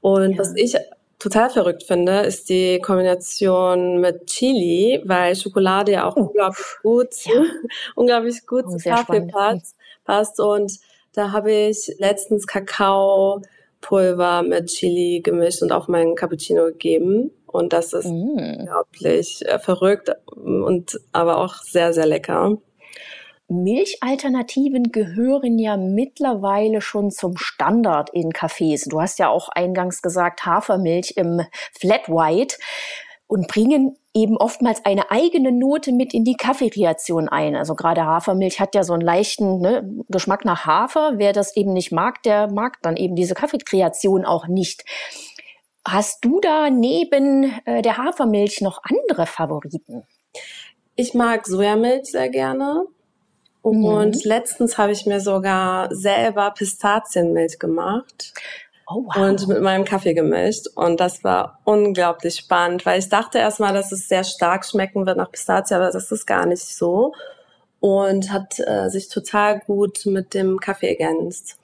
Und 0.00 0.32
ja. 0.32 0.38
was 0.38 0.54
ich 0.56 0.76
total 1.20 1.50
verrückt 1.50 1.84
finde, 1.84 2.20
ist 2.20 2.48
die 2.48 2.80
Kombination 2.80 4.00
mit 4.00 4.26
Chili, 4.26 5.02
weil 5.04 5.36
Schokolade 5.36 5.92
ja 5.92 6.08
auch 6.08 6.16
uh. 6.16 6.22
unglaublich 6.22 6.66
gut, 6.82 7.08
ja. 7.24 7.44
unglaublich 7.94 8.46
gut 8.46 8.64
oh, 8.66 8.76
zu 8.76 8.88
Kaffee 8.88 9.20
passt, 9.20 9.76
passt. 10.04 10.40
Und 10.40 10.72
da 11.12 11.30
habe 11.32 11.52
ich 11.52 11.94
letztens 11.98 12.46
Kakaopulver 12.46 14.42
mit 14.42 14.66
Chili 14.68 15.20
gemischt 15.20 15.62
und 15.62 15.72
auf 15.72 15.88
meinen 15.88 16.14
Cappuccino 16.14 16.66
gegeben. 16.66 17.30
Und 17.50 17.72
das 17.72 17.92
ist 17.92 18.06
mm. 18.06 18.58
unglaublich 18.58 19.42
äh, 19.46 19.58
verrückt 19.58 20.10
und 20.34 21.00
aber 21.12 21.38
auch 21.38 21.54
sehr, 21.56 21.92
sehr 21.92 22.06
lecker. 22.06 22.58
Milchalternativen 23.48 24.92
gehören 24.92 25.58
ja 25.58 25.76
mittlerweile 25.76 26.80
schon 26.80 27.10
zum 27.10 27.36
Standard 27.36 28.10
in 28.10 28.30
Cafés. 28.30 28.88
Du 28.88 29.00
hast 29.00 29.18
ja 29.18 29.28
auch 29.28 29.48
eingangs 29.48 30.02
gesagt, 30.02 30.46
Hafermilch 30.46 31.14
im 31.16 31.42
Flat 31.76 32.08
White 32.08 32.56
und 33.26 33.48
bringen 33.48 33.96
eben 34.14 34.36
oftmals 34.36 34.84
eine 34.84 35.10
eigene 35.10 35.52
Note 35.52 35.92
mit 35.92 36.14
in 36.14 36.24
die 36.24 36.34
Kaffeekreation 36.34 37.28
ein. 37.28 37.54
Also 37.54 37.74
gerade 37.74 38.04
Hafermilch 38.04 38.58
hat 38.60 38.74
ja 38.74 38.82
so 38.82 38.92
einen 38.92 39.02
leichten 39.02 39.60
ne, 39.60 39.88
Geschmack 40.08 40.44
nach 40.44 40.66
Hafer. 40.66 41.12
Wer 41.16 41.32
das 41.32 41.56
eben 41.56 41.72
nicht 41.72 41.92
mag, 41.92 42.22
der 42.24 42.50
mag 42.50 42.78
dann 42.82 42.96
eben 42.96 43.14
diese 43.14 43.34
Kaffeekreation 43.34 44.24
auch 44.24 44.48
nicht. 44.48 44.84
Hast 45.86 46.24
du 46.24 46.40
da 46.40 46.70
neben 46.70 47.52
äh, 47.64 47.82
der 47.82 47.96
Hafermilch 47.96 48.60
noch 48.60 48.80
andere 48.82 49.26
Favoriten? 49.26 50.04
Ich 50.94 51.14
mag 51.14 51.46
Sojamilch 51.46 52.10
sehr 52.10 52.28
gerne. 52.28 52.86
Und 53.62 54.14
mhm. 54.14 54.20
letztens 54.24 54.78
habe 54.78 54.92
ich 54.92 55.06
mir 55.06 55.20
sogar 55.20 55.94
selber 55.94 56.50
Pistazienmilch 56.50 57.58
gemacht. 57.58 58.32
Oh, 58.86 59.04
wow. 59.06 59.16
Und 59.16 59.48
mit 59.48 59.60
meinem 59.62 59.84
Kaffee 59.84 60.14
gemischt. 60.14 60.66
Und 60.74 60.98
das 60.98 61.22
war 61.22 61.60
unglaublich 61.64 62.36
spannend, 62.36 62.84
weil 62.84 62.98
ich 62.98 63.08
dachte 63.08 63.38
erstmal, 63.38 63.72
dass 63.72 63.92
es 63.92 64.08
sehr 64.08 64.24
stark 64.24 64.64
schmecken 64.64 65.06
wird 65.06 65.16
nach 65.16 65.30
Pistazie, 65.30 65.74
aber 65.74 65.90
das 65.90 66.10
ist 66.10 66.26
gar 66.26 66.46
nicht 66.46 66.64
so 66.64 67.12
und 67.80 68.30
hat 68.30 68.60
äh, 68.60 68.88
sich 68.90 69.08
total 69.08 69.60
gut 69.60 70.04
mit 70.04 70.34
dem 70.34 70.60
Kaffee 70.60 70.88
ergänzt. 70.88 71.58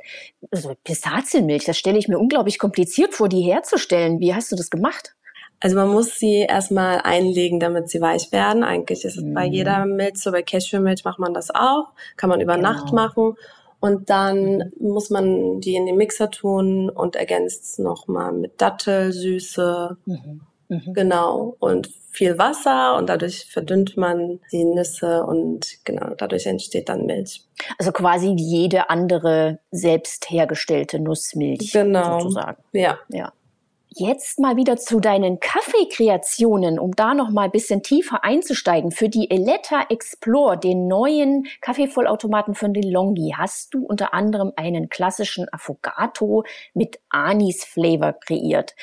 Also 0.51 0.75
Pistazienmilch, 0.83 1.65
das 1.65 1.77
stelle 1.77 1.99
ich 1.99 2.09
mir 2.09 2.19
unglaublich 2.19 2.59
kompliziert 2.59 3.15
vor, 3.15 3.29
die 3.29 3.43
herzustellen. 3.43 4.19
Wie 4.19 4.35
hast 4.35 4.51
du 4.51 4.57
das 4.57 4.71
gemacht? 4.71 5.15
Also 5.61 5.77
man 5.77 5.89
muss 5.89 6.19
sie 6.19 6.41
erstmal 6.41 7.01
einlegen, 7.03 7.61
damit 7.61 7.89
sie 7.89 8.01
weich 8.01 8.33
werden. 8.33 8.65
Eigentlich 8.65 9.05
ist 9.05 9.17
es 9.17 9.25
mm. 9.25 9.35
bei 9.35 9.47
mhm. 9.47 9.53
jeder 9.53 9.87
Milch 9.87 10.17
so, 10.17 10.33
bei 10.33 10.43
Cashewmilch 10.43 11.05
macht 11.05 11.19
man 11.19 11.33
das 11.33 11.51
auch, 11.55 11.93
kann 12.17 12.29
man 12.29 12.41
über 12.41 12.57
genau. 12.57 12.73
Nacht 12.73 12.93
machen. 12.93 13.37
Und 13.81 14.11
dann 14.11 14.73
muss 14.81 15.11
man 15.11 15.61
die 15.61 15.75
in 15.75 15.87
den 15.87 15.97
Mixer 15.97 16.31
tun 16.31 16.91
und 16.91 17.17
ergänzt 17.17 17.65
es 17.65 17.79
nochmal 17.79 18.33
mit 18.33 18.61
Dattelsüße. 18.61 19.97
Mhm. 20.07 20.41
Mhm. 20.69 20.95
Genau. 20.95 21.57
Und 21.59 21.89
viel 22.17 22.39
Wasser 22.39 22.97
und 22.97 23.09
dadurch 23.09 23.45
verdünnt 23.45 23.97
man 23.97 24.41
die 24.51 24.65
Nüsse 24.65 25.25
und 25.25 25.85
genau, 25.85 26.15
dadurch 26.17 26.47
entsteht 26.47 26.89
dann 26.89 27.05
Milch. 27.05 27.45
Also 27.79 27.93
quasi 27.93 28.29
wie 28.37 28.61
jede 28.63 28.89
andere 28.89 29.59
selbst 29.71 30.31
hergestellte 30.31 30.99
Nussmilch 30.99 31.73
genau. 31.73 32.21
sozusagen. 32.21 32.63
Ja. 32.73 32.99
Ja. 33.09 33.33
Jetzt 33.99 34.39
mal 34.41 34.57
wieder 34.57 34.77
zu 34.77 35.01
deinen 35.01 35.41
Kaffeekreationen, 35.41 36.79
um 36.79 36.95
da 36.95 37.15
noch 37.15 37.31
mal 37.31 37.45
ein 37.45 37.51
bisschen 37.51 37.83
tiefer 37.83 38.25
einzusteigen. 38.25 38.91
Für 38.91 39.09
die 39.09 39.31
Eletta 39.31 39.87
Explore, 39.89 40.59
den 40.59 40.87
neuen 40.87 41.47
Kaffeevollautomaten 41.63 42.55
von 42.55 42.75
DeLonghi, 42.75 43.35
hast 43.39 43.73
du 43.73 43.87
unter 43.87 44.13
anderem 44.13 44.53
einen 44.57 44.91
klassischen 44.91 45.47
Affogato 45.51 46.45
mit 46.75 46.99
Anis-Flavor 47.09 48.15
kreiert 48.15 48.75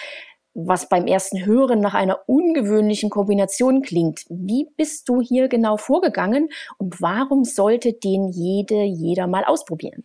was 0.54 0.88
beim 0.88 1.08
ersten 1.08 1.46
Hören 1.46 1.80
nach 1.80 1.94
einer 1.94 2.20
ungewöhnlichen 2.28 3.10
Kombination 3.10 3.82
klingt. 3.82 4.26
Wie 4.30 4.68
bist 4.78 5.10
du 5.10 5.22
hier 5.22 5.48
genau 5.48 5.78
vorgegangen 5.78 6.50
und 6.78 7.02
warum 7.02 7.44
sollte 7.44 7.94
den 7.94 8.30
jede, 8.30 8.84
jeder 8.84 9.28
mal 9.28 9.44
ausprobieren? 9.46 10.04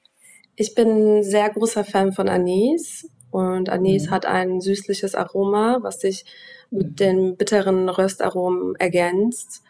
Ich 0.57 0.75
bin 0.75 1.23
sehr 1.23 1.50
großer 1.50 1.85
Fan 1.85 2.12
von 2.12 2.28
Anis 2.28 3.09
und 3.31 3.69
Anis 3.69 4.07
mhm. 4.07 4.11
hat 4.11 4.26
ein 4.26 4.61
süßliches 4.61 5.14
Aroma, 5.14 5.78
was 5.83 6.00
sich 6.00 6.25
mit 6.71 6.88
mhm. 6.88 6.97
den 6.97 7.37
bitteren 7.37 7.88
Röstaromen 7.88 8.75
ergänzt. 8.76 9.62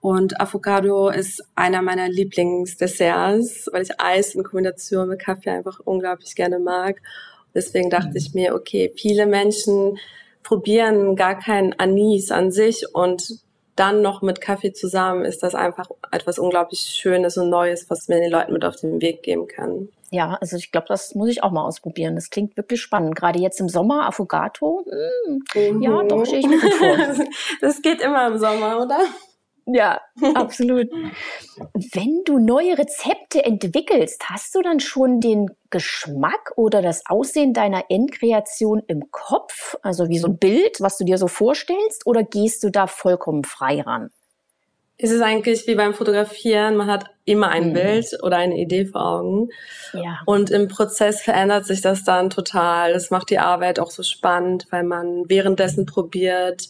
Und 0.00 0.38
Avocado 0.40 1.08
ist 1.08 1.42
einer 1.54 1.80
meiner 1.80 2.08
Lieblingsdesserts, 2.08 3.70
weil 3.72 3.82
ich 3.82 4.00
Eis 4.00 4.34
in 4.34 4.42
Kombination 4.42 5.08
mit 5.08 5.18
Kaffee 5.18 5.50
einfach 5.50 5.80
unglaublich 5.84 6.34
gerne 6.34 6.58
mag. 6.58 7.00
Deswegen 7.54 7.90
dachte 7.90 8.10
mhm. 8.10 8.16
ich 8.16 8.34
mir, 8.34 8.54
okay, 8.54 8.92
viele 8.96 9.26
Menschen 9.26 9.98
probieren 10.42 11.16
gar 11.16 11.38
kein 11.38 11.78
Anis 11.78 12.30
an 12.30 12.50
sich 12.50 12.84
und 12.92 13.44
dann 13.76 14.02
noch 14.02 14.22
mit 14.22 14.40
Kaffee 14.40 14.72
zusammen 14.72 15.24
ist 15.24 15.42
das 15.42 15.54
einfach 15.54 15.88
etwas 16.12 16.38
unglaublich 16.38 16.80
Schönes 16.80 17.36
und 17.36 17.50
Neues, 17.50 17.90
was 17.90 18.08
mir 18.08 18.20
den 18.20 18.30
Leuten 18.30 18.52
mit 18.52 18.64
auf 18.64 18.76
den 18.76 19.02
Weg 19.02 19.22
geben 19.22 19.48
kann. 19.48 19.88
Ja, 20.10 20.38
also 20.40 20.56
ich 20.56 20.70
glaube, 20.70 20.86
das 20.88 21.16
muss 21.16 21.28
ich 21.28 21.42
auch 21.42 21.50
mal 21.50 21.64
ausprobieren. 21.64 22.14
Das 22.14 22.30
klingt 22.30 22.56
wirklich 22.56 22.80
spannend. 22.80 23.16
Gerade 23.16 23.40
jetzt 23.40 23.58
im 23.58 23.68
Sommer, 23.68 24.06
Affogato. 24.06 24.84
Mh, 24.86 25.70
mhm. 25.72 25.82
Ja, 25.82 26.04
doch, 26.04 26.24
stehe 26.24 26.38
ich 26.38 26.46
mir 26.46 26.60
gut 26.60 26.74
vor. 26.74 26.96
das 27.60 27.82
geht 27.82 28.00
immer 28.00 28.28
im 28.28 28.38
Sommer, 28.38 28.80
oder? 28.80 29.00
Ja, 29.66 30.00
absolut. 30.34 30.90
Wenn 31.72 32.22
du 32.24 32.38
neue 32.38 32.76
Rezepte 32.76 33.44
entwickelst, 33.44 34.28
hast 34.28 34.54
du 34.54 34.62
dann 34.62 34.80
schon 34.80 35.20
den 35.20 35.50
Geschmack 35.70 36.52
oder 36.56 36.82
das 36.82 37.02
Aussehen 37.06 37.54
deiner 37.54 37.84
Endkreation 37.88 38.82
im 38.86 39.10
Kopf? 39.10 39.76
Also 39.82 40.08
wie 40.08 40.18
so 40.18 40.28
ein 40.28 40.38
Bild, 40.38 40.80
was 40.80 40.98
du 40.98 41.04
dir 41.04 41.18
so 41.18 41.28
vorstellst? 41.28 42.06
Oder 42.06 42.24
gehst 42.24 42.62
du 42.62 42.70
da 42.70 42.86
vollkommen 42.86 43.44
frei 43.44 43.80
ran? 43.80 44.10
Es 44.96 45.10
ist 45.10 45.22
eigentlich 45.22 45.66
wie 45.66 45.74
beim 45.74 45.92
Fotografieren, 45.92 46.76
man 46.76 46.86
hat 46.86 47.06
immer 47.24 47.48
ein 47.48 47.70
mhm. 47.70 47.72
Bild 47.72 48.06
oder 48.22 48.36
eine 48.36 48.56
Idee 48.56 48.86
vor 48.86 49.04
Augen. 49.04 49.48
Ja. 49.92 50.20
Und 50.24 50.50
im 50.50 50.68
Prozess 50.68 51.20
verändert 51.20 51.66
sich 51.66 51.80
das 51.80 52.04
dann 52.04 52.30
total. 52.30 52.92
Das 52.92 53.10
macht 53.10 53.30
die 53.30 53.40
Arbeit 53.40 53.80
auch 53.80 53.90
so 53.90 54.04
spannend, 54.04 54.66
weil 54.70 54.84
man 54.84 55.24
währenddessen 55.28 55.84
probiert 55.84 56.68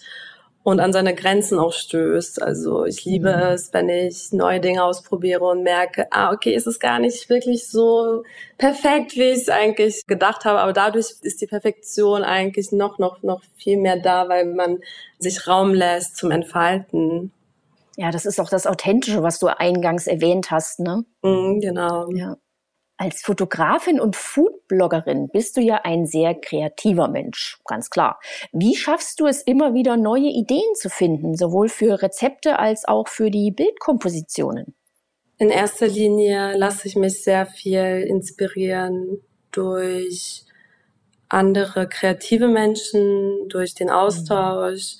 und 0.65 0.81
an 0.81 0.95
seine 0.95 1.15
Grenzen 1.15 1.59
auch 1.59 1.75
stößt. 1.75 2.43
Also 2.43 2.87
ich 2.87 3.05
liebe 3.05 3.37
mhm. 3.37 3.43
es, 3.43 3.73
wenn 3.73 3.91
ich 3.91 4.33
neue 4.33 4.61
Dinge 4.61 4.83
ausprobiere 4.83 5.45
und 5.45 5.63
merke, 5.63 6.07
ah, 6.11 6.33
okay, 6.33 6.55
es 6.55 6.67
ist 6.67 6.81
gar 6.81 6.99
nicht 6.99 7.29
wirklich 7.29 7.69
so 7.69 8.25
perfekt, 8.57 9.15
wie 9.15 9.25
ich 9.25 9.43
es 9.43 9.49
eigentlich 9.51 10.07
gedacht 10.07 10.47
habe. 10.47 10.61
Aber 10.61 10.73
dadurch 10.73 11.17
ist 11.21 11.43
die 11.43 11.47
Perfektion 11.47 12.25
eigentlich 12.25 12.73
noch, 12.73 12.99
noch, 12.99 13.23
noch 13.23 13.43
viel 13.57 13.77
mehr 13.77 13.99
da, 13.99 14.29
weil 14.31 14.47
man 14.47 14.79
sich 15.19 15.47
Raum 15.47 15.75
lässt 15.75 16.17
zum 16.17 16.31
Entfalten. 16.31 17.31
Ja, 17.97 18.11
das 18.11 18.25
ist 18.25 18.41
auch 18.41 18.49
das 18.49 18.67
Authentische, 18.67 19.23
was 19.23 19.39
du 19.39 19.47
eingangs 19.49 20.07
erwähnt 20.07 20.51
hast, 20.51 20.81
ne? 20.81 21.05
Mm, 21.23 21.61
genau. 21.61 22.11
Ja. 22.11 22.37
Als 22.97 23.23
Fotografin 23.23 24.01
und 24.01 24.15
Foodbloggerin 24.15 25.29
bist 25.29 25.57
du 25.57 25.61
ja 25.61 25.81
ein 25.83 26.07
sehr 26.07 26.35
kreativer 26.35 27.09
Mensch, 27.09 27.59
ganz 27.65 27.91
klar. 27.91 28.21
Wie 28.53 28.77
schaffst 28.77 29.19
du 29.19 29.27
es 29.27 29.43
immer 29.43 29.75
wieder 29.75 29.97
neue 29.97 30.29
Ideen 30.29 30.75
zu 30.77 30.89
finden, 30.89 31.37
sowohl 31.37 31.69
für 31.69 32.01
Rezepte 32.01 32.59
als 32.59 32.85
auch 32.87 33.09
für 33.09 33.31
die 33.31 33.51
Bildkompositionen? 33.51 34.75
In 35.39 35.51
erster 35.51 35.89
Linie 35.89 36.57
lasse 36.57 36.87
ich 36.87 36.95
mich 36.95 37.25
sehr 37.25 37.47
viel 37.47 38.07
inspirieren 38.09 39.19
durch 39.51 40.45
andere 41.29 41.89
kreative 41.89 42.47
Menschen, 42.47 43.49
durch 43.49 43.75
den 43.75 43.91
Austausch. 43.91 44.97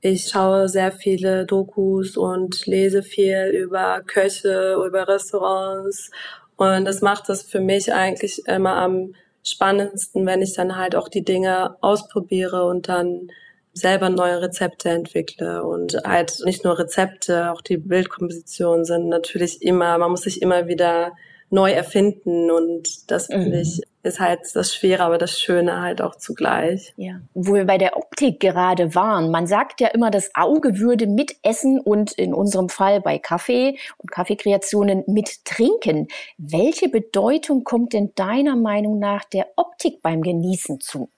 Ich 0.00 0.28
schaue 0.28 0.68
sehr 0.68 0.92
viele 0.92 1.44
Dokus 1.44 2.16
und 2.16 2.64
lese 2.64 3.02
viel 3.02 3.50
über 3.54 4.00
Köche, 4.06 4.76
über 4.86 5.06
Restaurants. 5.06 6.10
Und 6.56 6.84
das 6.84 7.00
macht 7.00 7.28
es 7.28 7.42
für 7.42 7.60
mich 7.60 7.92
eigentlich 7.92 8.46
immer 8.46 8.76
am 8.76 9.14
spannendsten, 9.42 10.24
wenn 10.26 10.42
ich 10.42 10.54
dann 10.54 10.76
halt 10.76 10.96
auch 10.96 11.08
die 11.08 11.24
Dinge 11.24 11.76
ausprobiere 11.82 12.64
und 12.64 12.88
dann 12.88 13.28
selber 13.72 14.08
neue 14.08 14.40
Rezepte 14.40 14.88
entwickle 14.88 15.64
und 15.64 15.96
halt 16.04 16.40
nicht 16.44 16.64
nur 16.64 16.78
Rezepte, 16.78 17.50
auch 17.50 17.60
die 17.60 17.76
Bildkompositionen 17.76 18.84
sind 18.84 19.08
natürlich 19.08 19.62
immer, 19.62 19.98
man 19.98 20.12
muss 20.12 20.22
sich 20.22 20.40
immer 20.40 20.68
wieder 20.68 21.12
neu 21.50 21.72
erfinden 21.72 22.50
und 22.50 23.10
das 23.10 23.28
mhm. 23.28 23.42
finde 23.42 23.60
ich 23.60 23.82
ist 24.04 24.20
halt 24.20 24.40
das 24.54 24.74
Schwere, 24.74 25.02
aber 25.02 25.18
das 25.18 25.40
Schöne 25.40 25.80
halt 25.80 26.02
auch 26.02 26.14
zugleich. 26.16 26.92
Ja. 26.96 27.20
Wo 27.32 27.54
wir 27.54 27.64
bei 27.64 27.78
der 27.78 27.96
Optik 27.96 28.38
gerade 28.38 28.94
waren, 28.94 29.30
man 29.30 29.46
sagt 29.46 29.80
ja 29.80 29.88
immer, 29.88 30.10
das 30.10 30.30
Auge 30.34 30.78
würde 30.78 31.06
mitessen 31.06 31.80
und 31.80 32.12
in 32.12 32.34
unserem 32.34 32.68
Fall 32.68 33.00
bei 33.00 33.18
Kaffee 33.18 33.78
und 33.96 34.12
Kaffeekreationen 34.12 35.04
mit 35.06 35.44
trinken. 35.44 36.08
Welche 36.36 36.88
Bedeutung 36.88 37.64
kommt 37.64 37.94
denn 37.94 38.12
deiner 38.14 38.56
Meinung 38.56 38.98
nach 38.98 39.24
der 39.24 39.48
Optik 39.56 40.02
beim 40.02 40.22
Genießen 40.22 40.80
zu? 40.80 41.08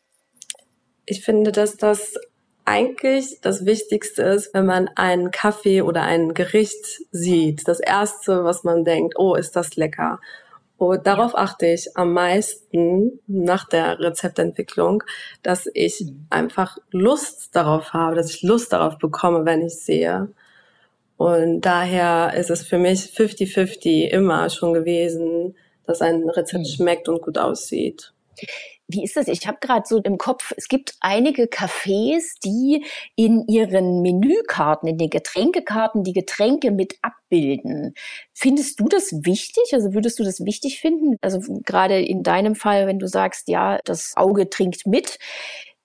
Ich 1.07 1.25
finde, 1.25 1.51
dass 1.53 1.77
das 1.77 2.15
eigentlich 2.65 3.41
das 3.41 3.65
Wichtigste 3.65 4.23
ist, 4.23 4.55
wenn 4.55 4.67
man 4.67 4.89
einen 4.95 5.31
Kaffee 5.33 5.83
oder 5.83 6.03
ein 6.03 6.35
Gericht 6.35 7.01
sieht. 7.11 7.67
Das 7.67 7.81
erste, 7.81 8.45
was 8.45 8.65
man 8.65 8.85
denkt, 8.85 9.15
oh, 9.19 9.35
ist 9.35 9.57
das 9.57 9.77
lecker. 9.77 10.21
Und 10.79 11.07
darauf 11.07 11.37
achte 11.37 11.67
ich 11.67 11.97
am 11.97 12.13
meisten 12.13 13.21
nach 13.27 13.67
der 13.67 13.99
Rezeptentwicklung, 13.99 15.03
dass 15.43 15.69
ich 15.73 16.01
mhm. 16.01 16.27
einfach 16.29 16.77
Lust 16.91 17.57
darauf 17.57 17.93
habe, 17.93 18.17
dass 18.17 18.31
ich 18.31 18.43
Lust 18.43 18.73
darauf 18.73 18.99
bekomme, 18.99 19.47
wenn 19.47 19.63
ich 19.63 19.77
sehe. 19.77 20.29
Und 21.17 21.63
daher 21.63 22.35
ist 22.37 22.51
es 22.51 22.63
für 22.63 22.79
mich 22.79 23.01
50-50 23.01 24.09
immer 24.09 24.51
schon 24.51 24.75
gewesen, 24.75 25.57
dass 25.87 26.03
ein 26.03 26.29
Rezept 26.29 26.65
mhm. 26.65 26.69
schmeckt 26.69 27.09
und 27.09 27.23
gut 27.23 27.39
aussieht. 27.39 28.13
Wie 28.89 29.03
ist 29.03 29.17
das? 29.17 29.29
Ich 29.29 29.47
habe 29.47 29.59
gerade 29.61 29.85
so 29.87 29.99
im 29.99 30.19
Kopf, 30.19 30.53
es 30.57 30.69
gibt 30.69 30.95
einige 31.01 31.45
Cafés, 31.45 32.39
die 32.45 32.85
in 33.17 33.47
ihren 33.49 34.01
Menükarten, 34.03 34.89
in 34.89 34.99
den 34.99 35.11
Getränkekarten 35.11 36.05
die 36.05 36.13
Getränke 36.13 36.71
mit 36.71 36.97
abbilden. 37.03 37.95
Findest 38.33 38.79
du 38.81 38.89
das 38.89 39.11
wichtig? 39.25 39.65
Also 39.73 39.93
würdest 39.93 40.19
du 40.19 40.25
das 40.25 40.45
wichtig 40.45 40.81
finden? 40.81 41.17
Also 41.21 41.41
gerade 41.65 42.01
in 42.01 42.23
deinem 42.23 42.55
Fall, 42.55 42.87
wenn 42.87 42.99
du 42.99 43.09
sagst, 43.09 43.49
ja, 43.49 43.79
das 43.85 44.13
Auge 44.17 44.49
trinkt 44.51 44.87
mit, 44.87 45.19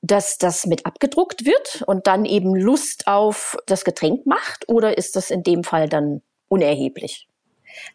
dass 0.01 0.37
das 0.37 0.65
mit 0.65 0.85
abgedruckt 0.85 1.45
wird 1.45 1.83
und 1.87 2.07
dann 2.07 2.25
eben 2.25 2.55
Lust 2.55 3.07
auf 3.07 3.57
das 3.65 3.85
Getränk 3.85 4.25
macht? 4.25 4.67
Oder 4.67 4.97
ist 4.97 5.15
das 5.15 5.31
in 5.31 5.43
dem 5.43 5.63
Fall 5.63 5.89
dann 5.89 6.21
unerheblich? 6.49 7.27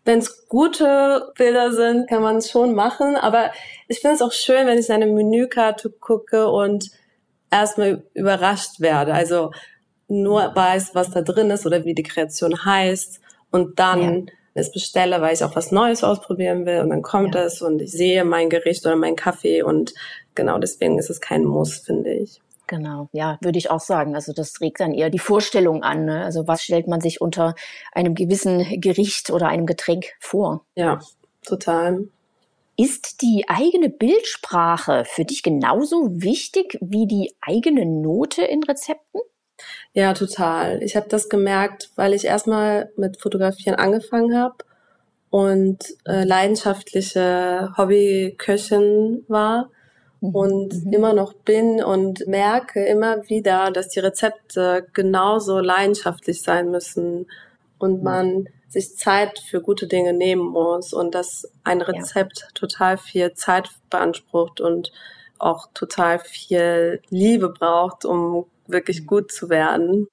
Wenn 0.04 0.18
es 0.18 0.46
gute 0.48 1.32
Bilder 1.36 1.72
sind, 1.72 2.08
kann 2.08 2.22
man 2.22 2.36
es 2.36 2.50
schon 2.50 2.74
machen. 2.74 3.16
Aber 3.16 3.50
ich 3.88 4.00
finde 4.00 4.16
es 4.16 4.22
auch 4.22 4.32
schön, 4.32 4.66
wenn 4.66 4.78
ich 4.78 4.90
eine 4.90 5.06
Menükarte 5.06 5.90
gucke 5.90 6.48
und 6.48 6.90
erstmal 7.50 8.02
überrascht 8.14 8.80
werde. 8.80 9.14
Also 9.14 9.50
nur 10.08 10.54
weiß, 10.54 10.94
was 10.94 11.10
da 11.10 11.22
drin 11.22 11.50
ist 11.50 11.66
oder 11.66 11.84
wie 11.84 11.94
die 11.94 12.02
Kreation 12.02 12.64
heißt 12.64 13.20
und 13.50 13.78
dann 13.78 14.26
ja. 14.26 14.32
es 14.54 14.72
bestelle, 14.72 15.20
weil 15.20 15.34
ich 15.34 15.42
auch 15.42 15.56
was 15.56 15.72
Neues 15.72 16.04
ausprobieren 16.04 16.66
will 16.66 16.80
und 16.80 16.90
dann 16.90 17.02
kommt 17.02 17.34
ja. 17.34 17.44
es 17.44 17.60
und 17.60 17.82
ich 17.82 17.92
sehe 17.92 18.24
mein 18.24 18.48
Gericht 18.48 18.86
oder 18.86 18.96
mein 18.96 19.16
Kaffee 19.16 19.62
und 19.62 19.94
genau 20.34 20.58
deswegen 20.58 20.98
ist 20.98 21.10
es 21.10 21.20
kein 21.20 21.44
Muss, 21.44 21.78
finde 21.78 22.12
ich. 22.12 22.40
Genau, 22.66 23.08
ja, 23.12 23.38
würde 23.40 23.58
ich 23.58 23.70
auch 23.70 23.80
sagen. 23.80 24.14
Also 24.14 24.32
das 24.32 24.60
regt 24.60 24.80
dann 24.80 24.92
eher 24.92 25.10
die 25.10 25.20
Vorstellung 25.20 25.82
an. 25.82 26.04
Ne? 26.04 26.24
Also 26.24 26.48
was 26.48 26.62
stellt 26.62 26.88
man 26.88 27.00
sich 27.00 27.20
unter 27.20 27.54
einem 27.92 28.14
gewissen 28.14 28.80
Gericht 28.80 29.30
oder 29.30 29.48
einem 29.48 29.66
Getränk 29.66 30.06
vor? 30.18 30.64
Ja, 30.74 31.00
total. 31.44 32.08
Ist 32.76 33.22
die 33.22 33.44
eigene 33.48 33.88
Bildsprache 33.88 35.04
für 35.06 35.24
dich 35.24 35.42
genauso 35.42 36.10
wichtig 36.10 36.76
wie 36.80 37.06
die 37.06 37.34
eigene 37.40 37.86
Note 37.86 38.42
in 38.42 38.62
Rezepten? 38.64 39.20
Ja, 39.94 40.12
total. 40.12 40.82
Ich 40.82 40.96
habe 40.96 41.08
das 41.08 41.28
gemerkt, 41.28 41.90
weil 41.96 42.12
ich 42.12 42.26
erstmal 42.26 42.90
mit 42.96 43.20
Fotografieren 43.20 43.76
angefangen 43.76 44.36
habe 44.36 44.56
und 45.30 45.78
äh, 46.04 46.24
leidenschaftliche 46.24 47.72
Hobbyköchin 47.78 49.24
war. 49.28 49.70
Und 50.20 50.84
mhm. 50.84 50.92
immer 50.92 51.12
noch 51.12 51.32
bin 51.34 51.82
und 51.82 52.26
merke 52.26 52.84
immer 52.84 53.28
wieder, 53.28 53.70
dass 53.70 53.88
die 53.88 54.00
Rezepte 54.00 54.86
genauso 54.92 55.58
leidenschaftlich 55.60 56.42
sein 56.42 56.70
müssen 56.70 57.26
und 57.78 57.98
mhm. 57.98 58.04
man 58.04 58.48
sich 58.68 58.96
Zeit 58.96 59.38
für 59.38 59.60
gute 59.60 59.86
Dinge 59.86 60.12
nehmen 60.12 60.48
muss 60.48 60.92
und 60.92 61.14
dass 61.14 61.50
ein 61.64 61.80
Rezept 61.80 62.40
ja. 62.40 62.46
total 62.54 62.98
viel 62.98 63.32
Zeit 63.34 63.70
beansprucht 63.90 64.60
und 64.60 64.92
auch 65.38 65.68
total 65.74 66.18
viel 66.18 67.00
Liebe 67.10 67.50
braucht, 67.50 68.04
um 68.04 68.46
wirklich 68.66 69.02
mhm. 69.02 69.06
gut 69.06 69.32
zu 69.32 69.48
werden. 69.48 70.08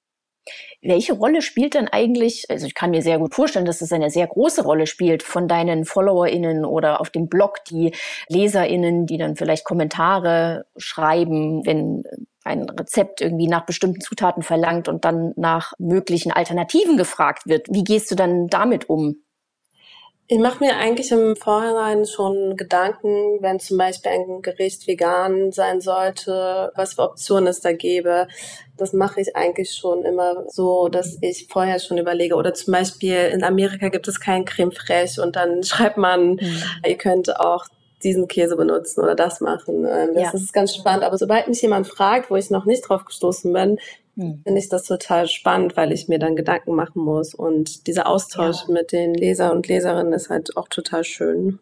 Welche 0.82 1.14
Rolle 1.14 1.40
spielt 1.40 1.74
denn 1.74 1.88
eigentlich, 1.88 2.46
also 2.50 2.66
ich 2.66 2.74
kann 2.74 2.90
mir 2.90 3.02
sehr 3.02 3.18
gut 3.18 3.34
vorstellen, 3.34 3.64
dass 3.64 3.80
es 3.80 3.92
eine 3.92 4.10
sehr 4.10 4.26
große 4.26 4.62
Rolle 4.62 4.86
spielt 4.86 5.22
von 5.22 5.48
deinen 5.48 5.84
FollowerInnen 5.84 6.64
oder 6.64 7.00
auf 7.00 7.10
dem 7.10 7.28
Blog 7.28 7.64
die 7.64 7.92
LeserInnen, 8.28 9.06
die 9.06 9.16
dann 9.16 9.36
vielleicht 9.36 9.64
Kommentare 9.64 10.66
schreiben, 10.76 11.64
wenn 11.64 12.04
ein 12.44 12.68
Rezept 12.68 13.22
irgendwie 13.22 13.48
nach 13.48 13.64
bestimmten 13.64 14.00
Zutaten 14.00 14.42
verlangt 14.42 14.88
und 14.88 15.04
dann 15.04 15.32
nach 15.36 15.72
möglichen 15.78 16.30
Alternativen 16.30 16.98
gefragt 16.98 17.46
wird. 17.46 17.66
Wie 17.70 17.84
gehst 17.84 18.10
du 18.10 18.14
dann 18.14 18.48
damit 18.48 18.90
um? 18.90 19.23
Ich 20.26 20.38
mache 20.38 20.64
mir 20.64 20.76
eigentlich 20.76 21.12
im 21.12 21.36
Vorhinein 21.36 22.06
schon 22.06 22.56
Gedanken, 22.56 23.42
wenn 23.42 23.60
zum 23.60 23.76
Beispiel 23.76 24.10
ein 24.10 24.40
Gericht 24.40 24.86
vegan 24.86 25.52
sein 25.52 25.82
sollte, 25.82 26.72
was 26.74 26.94
für 26.94 27.02
Optionen 27.02 27.48
es 27.48 27.60
da 27.60 27.72
gäbe. 27.72 28.26
Das 28.78 28.94
mache 28.94 29.20
ich 29.20 29.36
eigentlich 29.36 29.74
schon 29.74 30.02
immer 30.02 30.44
so, 30.48 30.88
dass 30.88 31.18
ich 31.20 31.48
vorher 31.50 31.78
schon 31.78 31.98
überlege. 31.98 32.36
Oder 32.36 32.54
zum 32.54 32.72
Beispiel 32.72 33.30
in 33.34 33.44
Amerika 33.44 33.90
gibt 33.90 34.08
es 34.08 34.18
kein 34.18 34.46
Creme 34.46 34.72
fraiche 34.72 35.20
und 35.20 35.36
dann 35.36 35.62
schreibt 35.62 35.98
man, 35.98 36.36
mhm. 36.36 36.62
ihr 36.86 36.96
könnt 36.96 37.38
auch 37.38 37.66
diesen 38.02 38.26
Käse 38.26 38.56
benutzen 38.56 39.02
oder 39.02 39.14
das 39.14 39.40
machen. 39.40 39.86
Ähm, 39.86 40.14
das 40.14 40.22
ja. 40.22 40.30
ist 40.32 40.52
ganz 40.54 40.74
spannend. 40.74 41.04
Aber 41.04 41.18
sobald 41.18 41.48
mich 41.48 41.60
jemand 41.60 41.86
fragt, 41.86 42.30
wo 42.30 42.36
ich 42.36 42.50
noch 42.50 42.64
nicht 42.64 42.88
drauf 42.88 43.04
gestoßen 43.04 43.52
bin, 43.52 43.78
hm. 44.16 44.42
finde 44.44 44.60
ich 44.60 44.68
das 44.68 44.84
total 44.84 45.28
spannend, 45.28 45.76
weil 45.76 45.92
ich 45.92 46.08
mir 46.08 46.18
dann 46.18 46.36
Gedanken 46.36 46.74
machen 46.74 47.02
muss. 47.02 47.34
Und 47.34 47.86
dieser 47.86 48.06
Austausch 48.06 48.68
ja. 48.68 48.74
mit 48.74 48.92
den 48.92 49.14
Leser 49.14 49.52
und 49.52 49.66
Leserinnen 49.68 50.12
ist 50.12 50.30
halt 50.30 50.56
auch 50.56 50.68
total 50.68 51.04
schön. 51.04 51.58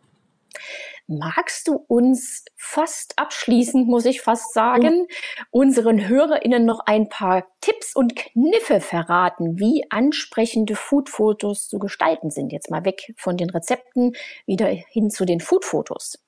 Magst 1.09 1.67
du 1.67 1.75
uns 1.89 2.45
fast 2.57 3.19
abschließend, 3.19 3.89
muss 3.89 4.05
ich 4.05 4.21
fast 4.21 4.55
sagen, 4.55 5.01
mhm. 5.01 5.07
unseren 5.51 6.09
HörerInnen 6.09 6.65
noch 6.65 6.81
ein 6.87 7.09
paar 7.09 7.45
Tipps 7.61 7.95
und 7.97 8.15
Kniffe 8.15 8.81
verraten, 8.81 9.59
wie 9.59 9.85
ansprechende 9.91 10.77
Foodfotos 10.77 11.69
zu 11.69 11.79
gestalten 11.79 12.31
sind? 12.31 12.53
Jetzt 12.53 12.71
mal 12.71 12.85
weg 12.85 13.15
von 13.17 13.37
den 13.37 13.51
Rezepten, 13.51 14.13
wieder 14.47 14.67
hin 14.67 15.11
zu 15.11 15.25
den 15.25 15.41
Foodfotos. 15.41 16.22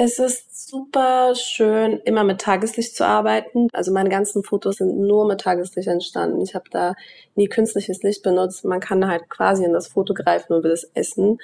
Es 0.00 0.20
ist 0.20 0.68
super 0.68 1.34
schön, 1.34 1.98
immer 2.04 2.22
mit 2.22 2.40
Tageslicht 2.40 2.94
zu 2.94 3.04
arbeiten. 3.04 3.66
Also 3.72 3.92
meine 3.92 4.10
ganzen 4.10 4.44
Fotos 4.44 4.76
sind 4.76 4.96
nur 4.96 5.26
mit 5.26 5.40
Tageslicht 5.40 5.88
entstanden. 5.88 6.40
Ich 6.40 6.54
habe 6.54 6.66
da 6.70 6.94
nie 7.34 7.48
künstliches 7.48 8.04
Licht 8.04 8.22
benutzt. 8.22 8.64
Man 8.64 8.78
kann 8.78 9.08
halt 9.08 9.28
quasi 9.28 9.64
in 9.64 9.72
das 9.72 9.88
Foto 9.88 10.14
greifen 10.14 10.52
und 10.52 10.62
will 10.62 10.70
es 10.70 10.88
essen. 10.94 11.38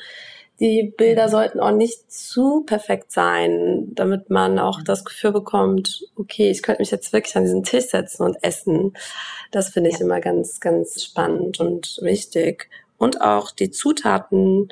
Die 0.61 0.95
Bilder 0.97 1.29
sollten 1.29 1.59
auch 1.59 1.73
nicht 1.73 2.13
zu 2.13 2.61
perfekt 2.61 3.11
sein, 3.11 3.89
damit 3.91 4.31
man 4.31 4.61
auch 4.61 4.83
das 4.83 5.05
Gefühl 5.05 5.33
bekommt, 5.33 6.05
okay, 6.15 6.49
ich 6.49 6.63
könnte 6.63 6.81
mich 6.81 6.93
jetzt 6.93 7.13
wirklich 7.13 7.37
an 7.37 7.43
diesen 7.43 7.65
Tisch 7.65 7.87
setzen 7.87 8.23
und 8.23 8.37
essen. 8.45 8.93
Das 9.51 9.71
finde 9.71 9.91
ich 9.91 9.99
ja. 9.99 10.05
immer 10.05 10.21
ganz, 10.21 10.61
ganz 10.61 11.03
spannend 11.03 11.59
und 11.59 11.99
wichtig. 12.03 12.71
Und 12.99 13.21
auch 13.21 13.51
die 13.51 13.73
Zutaten 13.73 14.69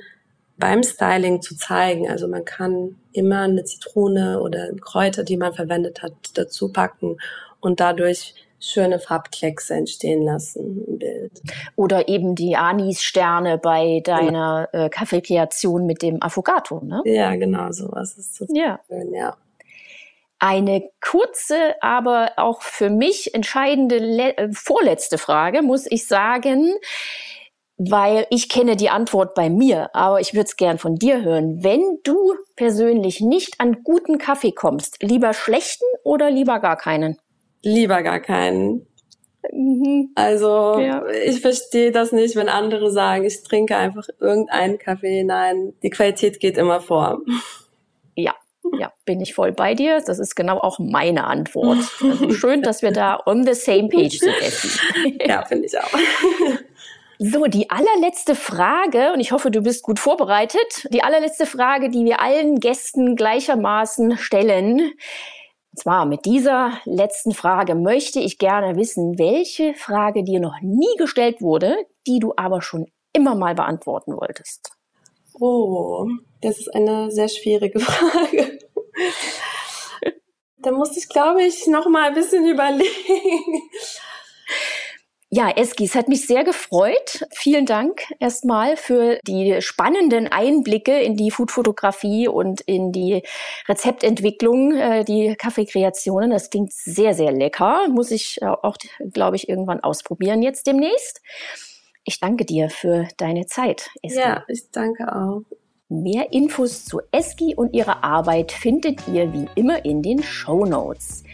beim 0.63 0.85
Styling 0.85 1.43
zu 1.43 1.57
zeigen. 1.57 2.09
Also 2.09 2.29
man 2.29 2.45
kann 2.45 2.95
immer 3.13 3.41
eine 3.41 3.65
Zitrone 3.65 4.41
oder 4.41 4.71
Kräuter, 4.81 5.25
die 5.25 5.37
man 5.37 5.53
verwendet 5.53 6.03
hat, 6.05 6.13
dazu 6.35 6.73
packen 6.73 7.17
und 7.59 7.81
dadurch 7.81 8.37
schöne 8.61 9.01
Farbkleckse 9.01 9.75
entstehen 9.75 10.23
lassen 10.23 10.85
im 10.87 10.99
Bild. 11.01 11.43
Oder 11.75 12.09
eben 12.09 12.37
die 12.37 12.55
Anis-Sterne 12.55 13.59
bei 13.59 14.03
deiner 14.05 14.69
genau. 14.71 14.85
äh, 14.85 14.89
Kaffeekreation 14.89 15.85
mit 15.85 16.01
dem 16.01 16.23
Affogato, 16.23 16.79
ne? 16.81 17.03
Ja, 17.07 17.35
genau, 17.35 17.73
sowas 17.73 18.17
ist 18.17 18.39
total 18.39 18.57
ja. 18.57 18.81
schön, 18.87 19.13
ja. 19.13 19.37
Eine 20.39 20.89
kurze, 21.01 21.75
aber 21.81 22.35
auch 22.37 22.63
für 22.63 22.89
mich 22.89 23.35
entscheidende 23.35 23.97
äh, 24.37 24.49
vorletzte 24.53 25.19
Frage, 25.19 25.63
muss 25.63 25.91
ich 25.91 26.07
sagen. 26.07 26.73
Weil 27.91 28.27
ich 28.31 28.49
kenne 28.49 28.77
die 28.77 28.91
Antwort 28.91 29.35
bei 29.35 29.51
mir, 29.51 29.91
aber 29.95 30.21
ich 30.21 30.35
würde 30.35 30.47
es 30.47 30.57
gern 30.57 30.79
von 30.79 30.97
dir 30.97 31.23
hören. 31.23 31.65
Wenn 31.65 31.99
du 32.05 32.35
persönlich 32.55 33.21
nicht 33.21 33.61
an 33.61 33.83
guten 33.83 34.19
Kaffee 34.19 34.53
kommst, 34.53 35.03
lieber 35.03 35.33
schlechten 35.33 35.85
oder 36.05 36.31
lieber 36.31 36.61
gar 36.61 36.77
keinen? 36.77 37.19
Lieber 37.63 38.03
gar 38.03 38.21
keinen. 38.21 38.87
Mhm. 39.51 40.11
Also 40.15 40.79
ja. 40.79 41.05
ich 41.09 41.41
verstehe 41.41 41.91
das 41.91 42.13
nicht, 42.13 42.37
wenn 42.37 42.49
andere 42.49 42.93
sagen, 42.93 43.25
ich 43.25 43.43
trinke 43.43 43.77
einfach 43.77 44.07
irgendeinen 44.21 44.79
Kaffee. 44.79 45.25
Nein, 45.25 45.73
die 45.83 45.91
Qualität 45.91 46.39
geht 46.39 46.59
immer 46.59 46.81
vor. 46.81 47.23
Ja, 48.15 48.35
ja, 48.79 48.93
bin 49.05 49.21
ich 49.21 49.35
voll 49.35 49.51
bei 49.51 49.75
dir. 49.75 50.01
Das 50.07 50.21
ist 50.21 50.37
genau 50.37 50.59
auch 50.59 50.79
meine 50.79 51.25
Antwort. 51.25 51.79
Also 52.01 52.31
schön, 52.31 52.63
dass 52.63 52.83
wir 52.83 52.93
da 52.93 53.21
on 53.27 53.45
the 53.45 53.55
same 53.55 53.89
page 53.89 54.19
sind. 54.19 54.35
ja, 55.27 55.45
finde 55.45 55.67
ich 55.67 55.79
auch. 55.79 55.91
So, 57.25 57.47
die 57.47 57.71
allerletzte 57.71 58.35
Frage, 58.35 59.13
und 59.13 59.21
ich 59.21 59.31
hoffe, 59.31 59.53
du 59.53 59.63
bist 59.63 59.85
gut 59.85 60.01
vorbereitet. 60.01 60.89
Die 60.93 61.05
allerletzte 61.05 61.47
Frage, 61.47 61.89
die 61.89 62.05
wir 62.05 62.21
allen 62.21 62.59
Gästen 62.59 63.15
gleichermaßen 63.15 64.19
stellen. 64.19 64.81
Und 64.81 65.79
zwar 65.79 66.05
mit 66.05 66.25
dieser 66.25 66.73
letzten 66.85 67.33
Frage 67.33 67.77
möchte 67.77 68.19
ich 68.19 68.39
gerne 68.39 68.75
wissen, 68.75 69.21
welche 69.21 69.75
Frage 69.75 70.25
dir 70.25 70.41
noch 70.41 70.61
nie 70.63 70.97
gestellt 70.99 71.41
wurde, 71.41 71.77
die 72.09 72.19
du 72.19 72.33
aber 72.37 72.61
schon 72.61 72.87
immer 73.13 73.37
mal 73.37 73.55
beantworten 73.55 74.17
wolltest. 74.17 74.73
Oh, 75.39 76.09
das 76.41 76.59
ist 76.59 76.75
eine 76.75 77.13
sehr 77.13 77.29
schwierige 77.29 77.79
Frage. 77.79 78.59
da 80.59 80.73
muss 80.73 80.97
ich, 80.97 81.09
glaube 81.09 81.45
ich, 81.45 81.69
noch 81.69 81.87
mal 81.87 82.09
ein 82.09 82.15
bisschen 82.15 82.45
überlegen. 82.49 83.63
Ja, 85.35 85.49
Eski, 85.49 85.85
es 85.85 85.95
hat 85.95 86.09
mich 86.09 86.27
sehr 86.27 86.45
gefreut. 86.45 87.25
Vielen 87.31 87.65
Dank 87.65 88.03
erstmal 88.21 88.77
für 88.77 89.19
die 89.27 89.63
spannenden 89.63 90.29
Einblicke 90.29 91.01
in 91.01 91.17
die 91.17 91.31
Foodfotografie 91.31 92.29
und 92.29 92.61
in 92.61 92.93
die 92.93 93.23
Rezeptentwicklung, 93.67 94.75
äh, 94.75 95.05
die 95.05 95.35
Kaffeekreationen. 95.35 96.31
Das 96.31 96.51
klingt 96.51 96.75
sehr, 96.75 97.15
sehr 97.15 97.33
lecker. 97.33 97.89
Muss 97.89 98.11
ich 98.11 98.43
auch, 98.43 98.77
glaube 99.11 99.37
ich, 99.37 99.49
irgendwann 99.49 99.81
ausprobieren 99.81 100.43
jetzt 100.43 100.67
demnächst. 100.67 101.23
Ich 102.05 102.21
danke 102.21 102.45
dir 102.45 102.69
für 102.69 103.09
deine 103.17 103.47
Zeit, 103.47 103.89
Eski. 104.03 104.21
Ja, 104.21 104.45
ich 104.49 104.71
danke 104.71 105.17
auch. 105.17 105.45
Mehr 105.89 106.31
Infos 106.35 106.85
zu 106.85 107.01
Eski 107.11 107.55
und 107.55 107.73
ihrer 107.73 108.05
Arbeit 108.05 108.53
findet 108.53 109.09
ihr 109.09 109.33
wie 109.33 109.49
immer 109.55 109.83
in 109.87 110.03
den 110.03 110.23
Show 110.23 110.67
Notes. 110.67 111.25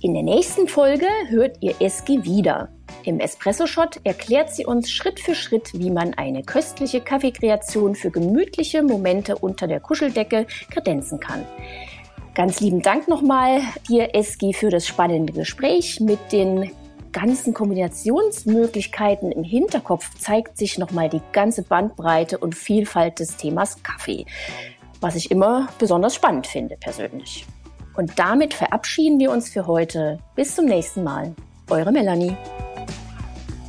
In 0.00 0.14
der 0.14 0.24
nächsten 0.24 0.66
Folge 0.66 1.06
hört 1.28 1.58
ihr 1.60 1.76
Eski 1.80 2.24
wieder. 2.24 2.68
Im 3.04 3.18
Espresso-Shot 3.18 4.00
erklärt 4.04 4.54
sie 4.54 4.64
uns 4.64 4.90
Schritt 4.90 5.18
für 5.18 5.34
Schritt, 5.34 5.70
wie 5.74 5.90
man 5.90 6.14
eine 6.14 6.42
köstliche 6.42 7.00
Kaffeekreation 7.00 7.94
für 7.94 8.10
gemütliche 8.10 8.82
Momente 8.82 9.36
unter 9.36 9.66
der 9.66 9.80
Kuscheldecke 9.80 10.46
kredenzen 10.70 11.18
kann. 11.18 11.44
Ganz 12.34 12.60
lieben 12.60 12.80
Dank 12.80 13.08
nochmal 13.08 13.60
dir, 13.88 14.14
Eski, 14.14 14.54
für 14.54 14.70
das 14.70 14.86
spannende 14.86 15.32
Gespräch. 15.32 16.00
Mit 16.00 16.32
den 16.32 16.70
ganzen 17.12 17.52
Kombinationsmöglichkeiten 17.52 19.32
im 19.32 19.44
Hinterkopf 19.44 20.08
zeigt 20.18 20.56
sich 20.56 20.78
nochmal 20.78 21.08
die 21.08 21.20
ganze 21.32 21.62
Bandbreite 21.62 22.38
und 22.38 22.54
Vielfalt 22.54 23.18
des 23.18 23.36
Themas 23.36 23.82
Kaffee, 23.82 24.24
was 25.00 25.16
ich 25.16 25.30
immer 25.30 25.68
besonders 25.78 26.14
spannend 26.14 26.46
finde 26.46 26.76
persönlich. 26.76 27.44
Und 27.94 28.18
damit 28.18 28.54
verabschieden 28.54 29.18
wir 29.18 29.30
uns 29.30 29.50
für 29.50 29.66
heute. 29.66 30.18
Bis 30.34 30.54
zum 30.54 30.64
nächsten 30.64 31.04
Mal. 31.04 31.34
Eure 31.68 31.92
Melanie. 31.92 32.34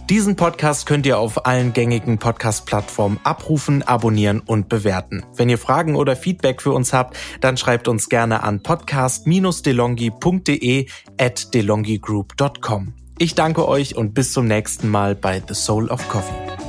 Diesen 0.09 0.35
Podcast 0.35 0.85
könnt 0.85 1.05
ihr 1.05 1.17
auf 1.17 1.45
allen 1.45 1.71
gängigen 1.71 2.17
Podcast-Plattformen 2.17 3.21
abrufen, 3.23 3.83
abonnieren 3.83 4.41
und 4.41 4.67
bewerten. 4.67 5.25
Wenn 5.37 5.47
ihr 5.47 5.57
Fragen 5.57 5.95
oder 5.95 6.17
Feedback 6.17 6.61
für 6.61 6.73
uns 6.73 6.91
habt, 6.91 7.15
dann 7.39 7.55
schreibt 7.55 7.87
uns 7.87 8.09
gerne 8.09 8.43
an 8.43 8.61
podcast-delongi.de 8.61 10.87
at 11.17 11.53
delongigroup.com. 11.53 12.93
Ich 13.17 13.33
danke 13.35 13.65
euch 13.67 13.95
und 13.95 14.13
bis 14.13 14.33
zum 14.33 14.45
nächsten 14.45 14.89
Mal 14.89 15.15
bei 15.15 15.41
The 15.47 15.53
Soul 15.53 15.89
of 15.89 16.05
Coffee. 16.09 16.62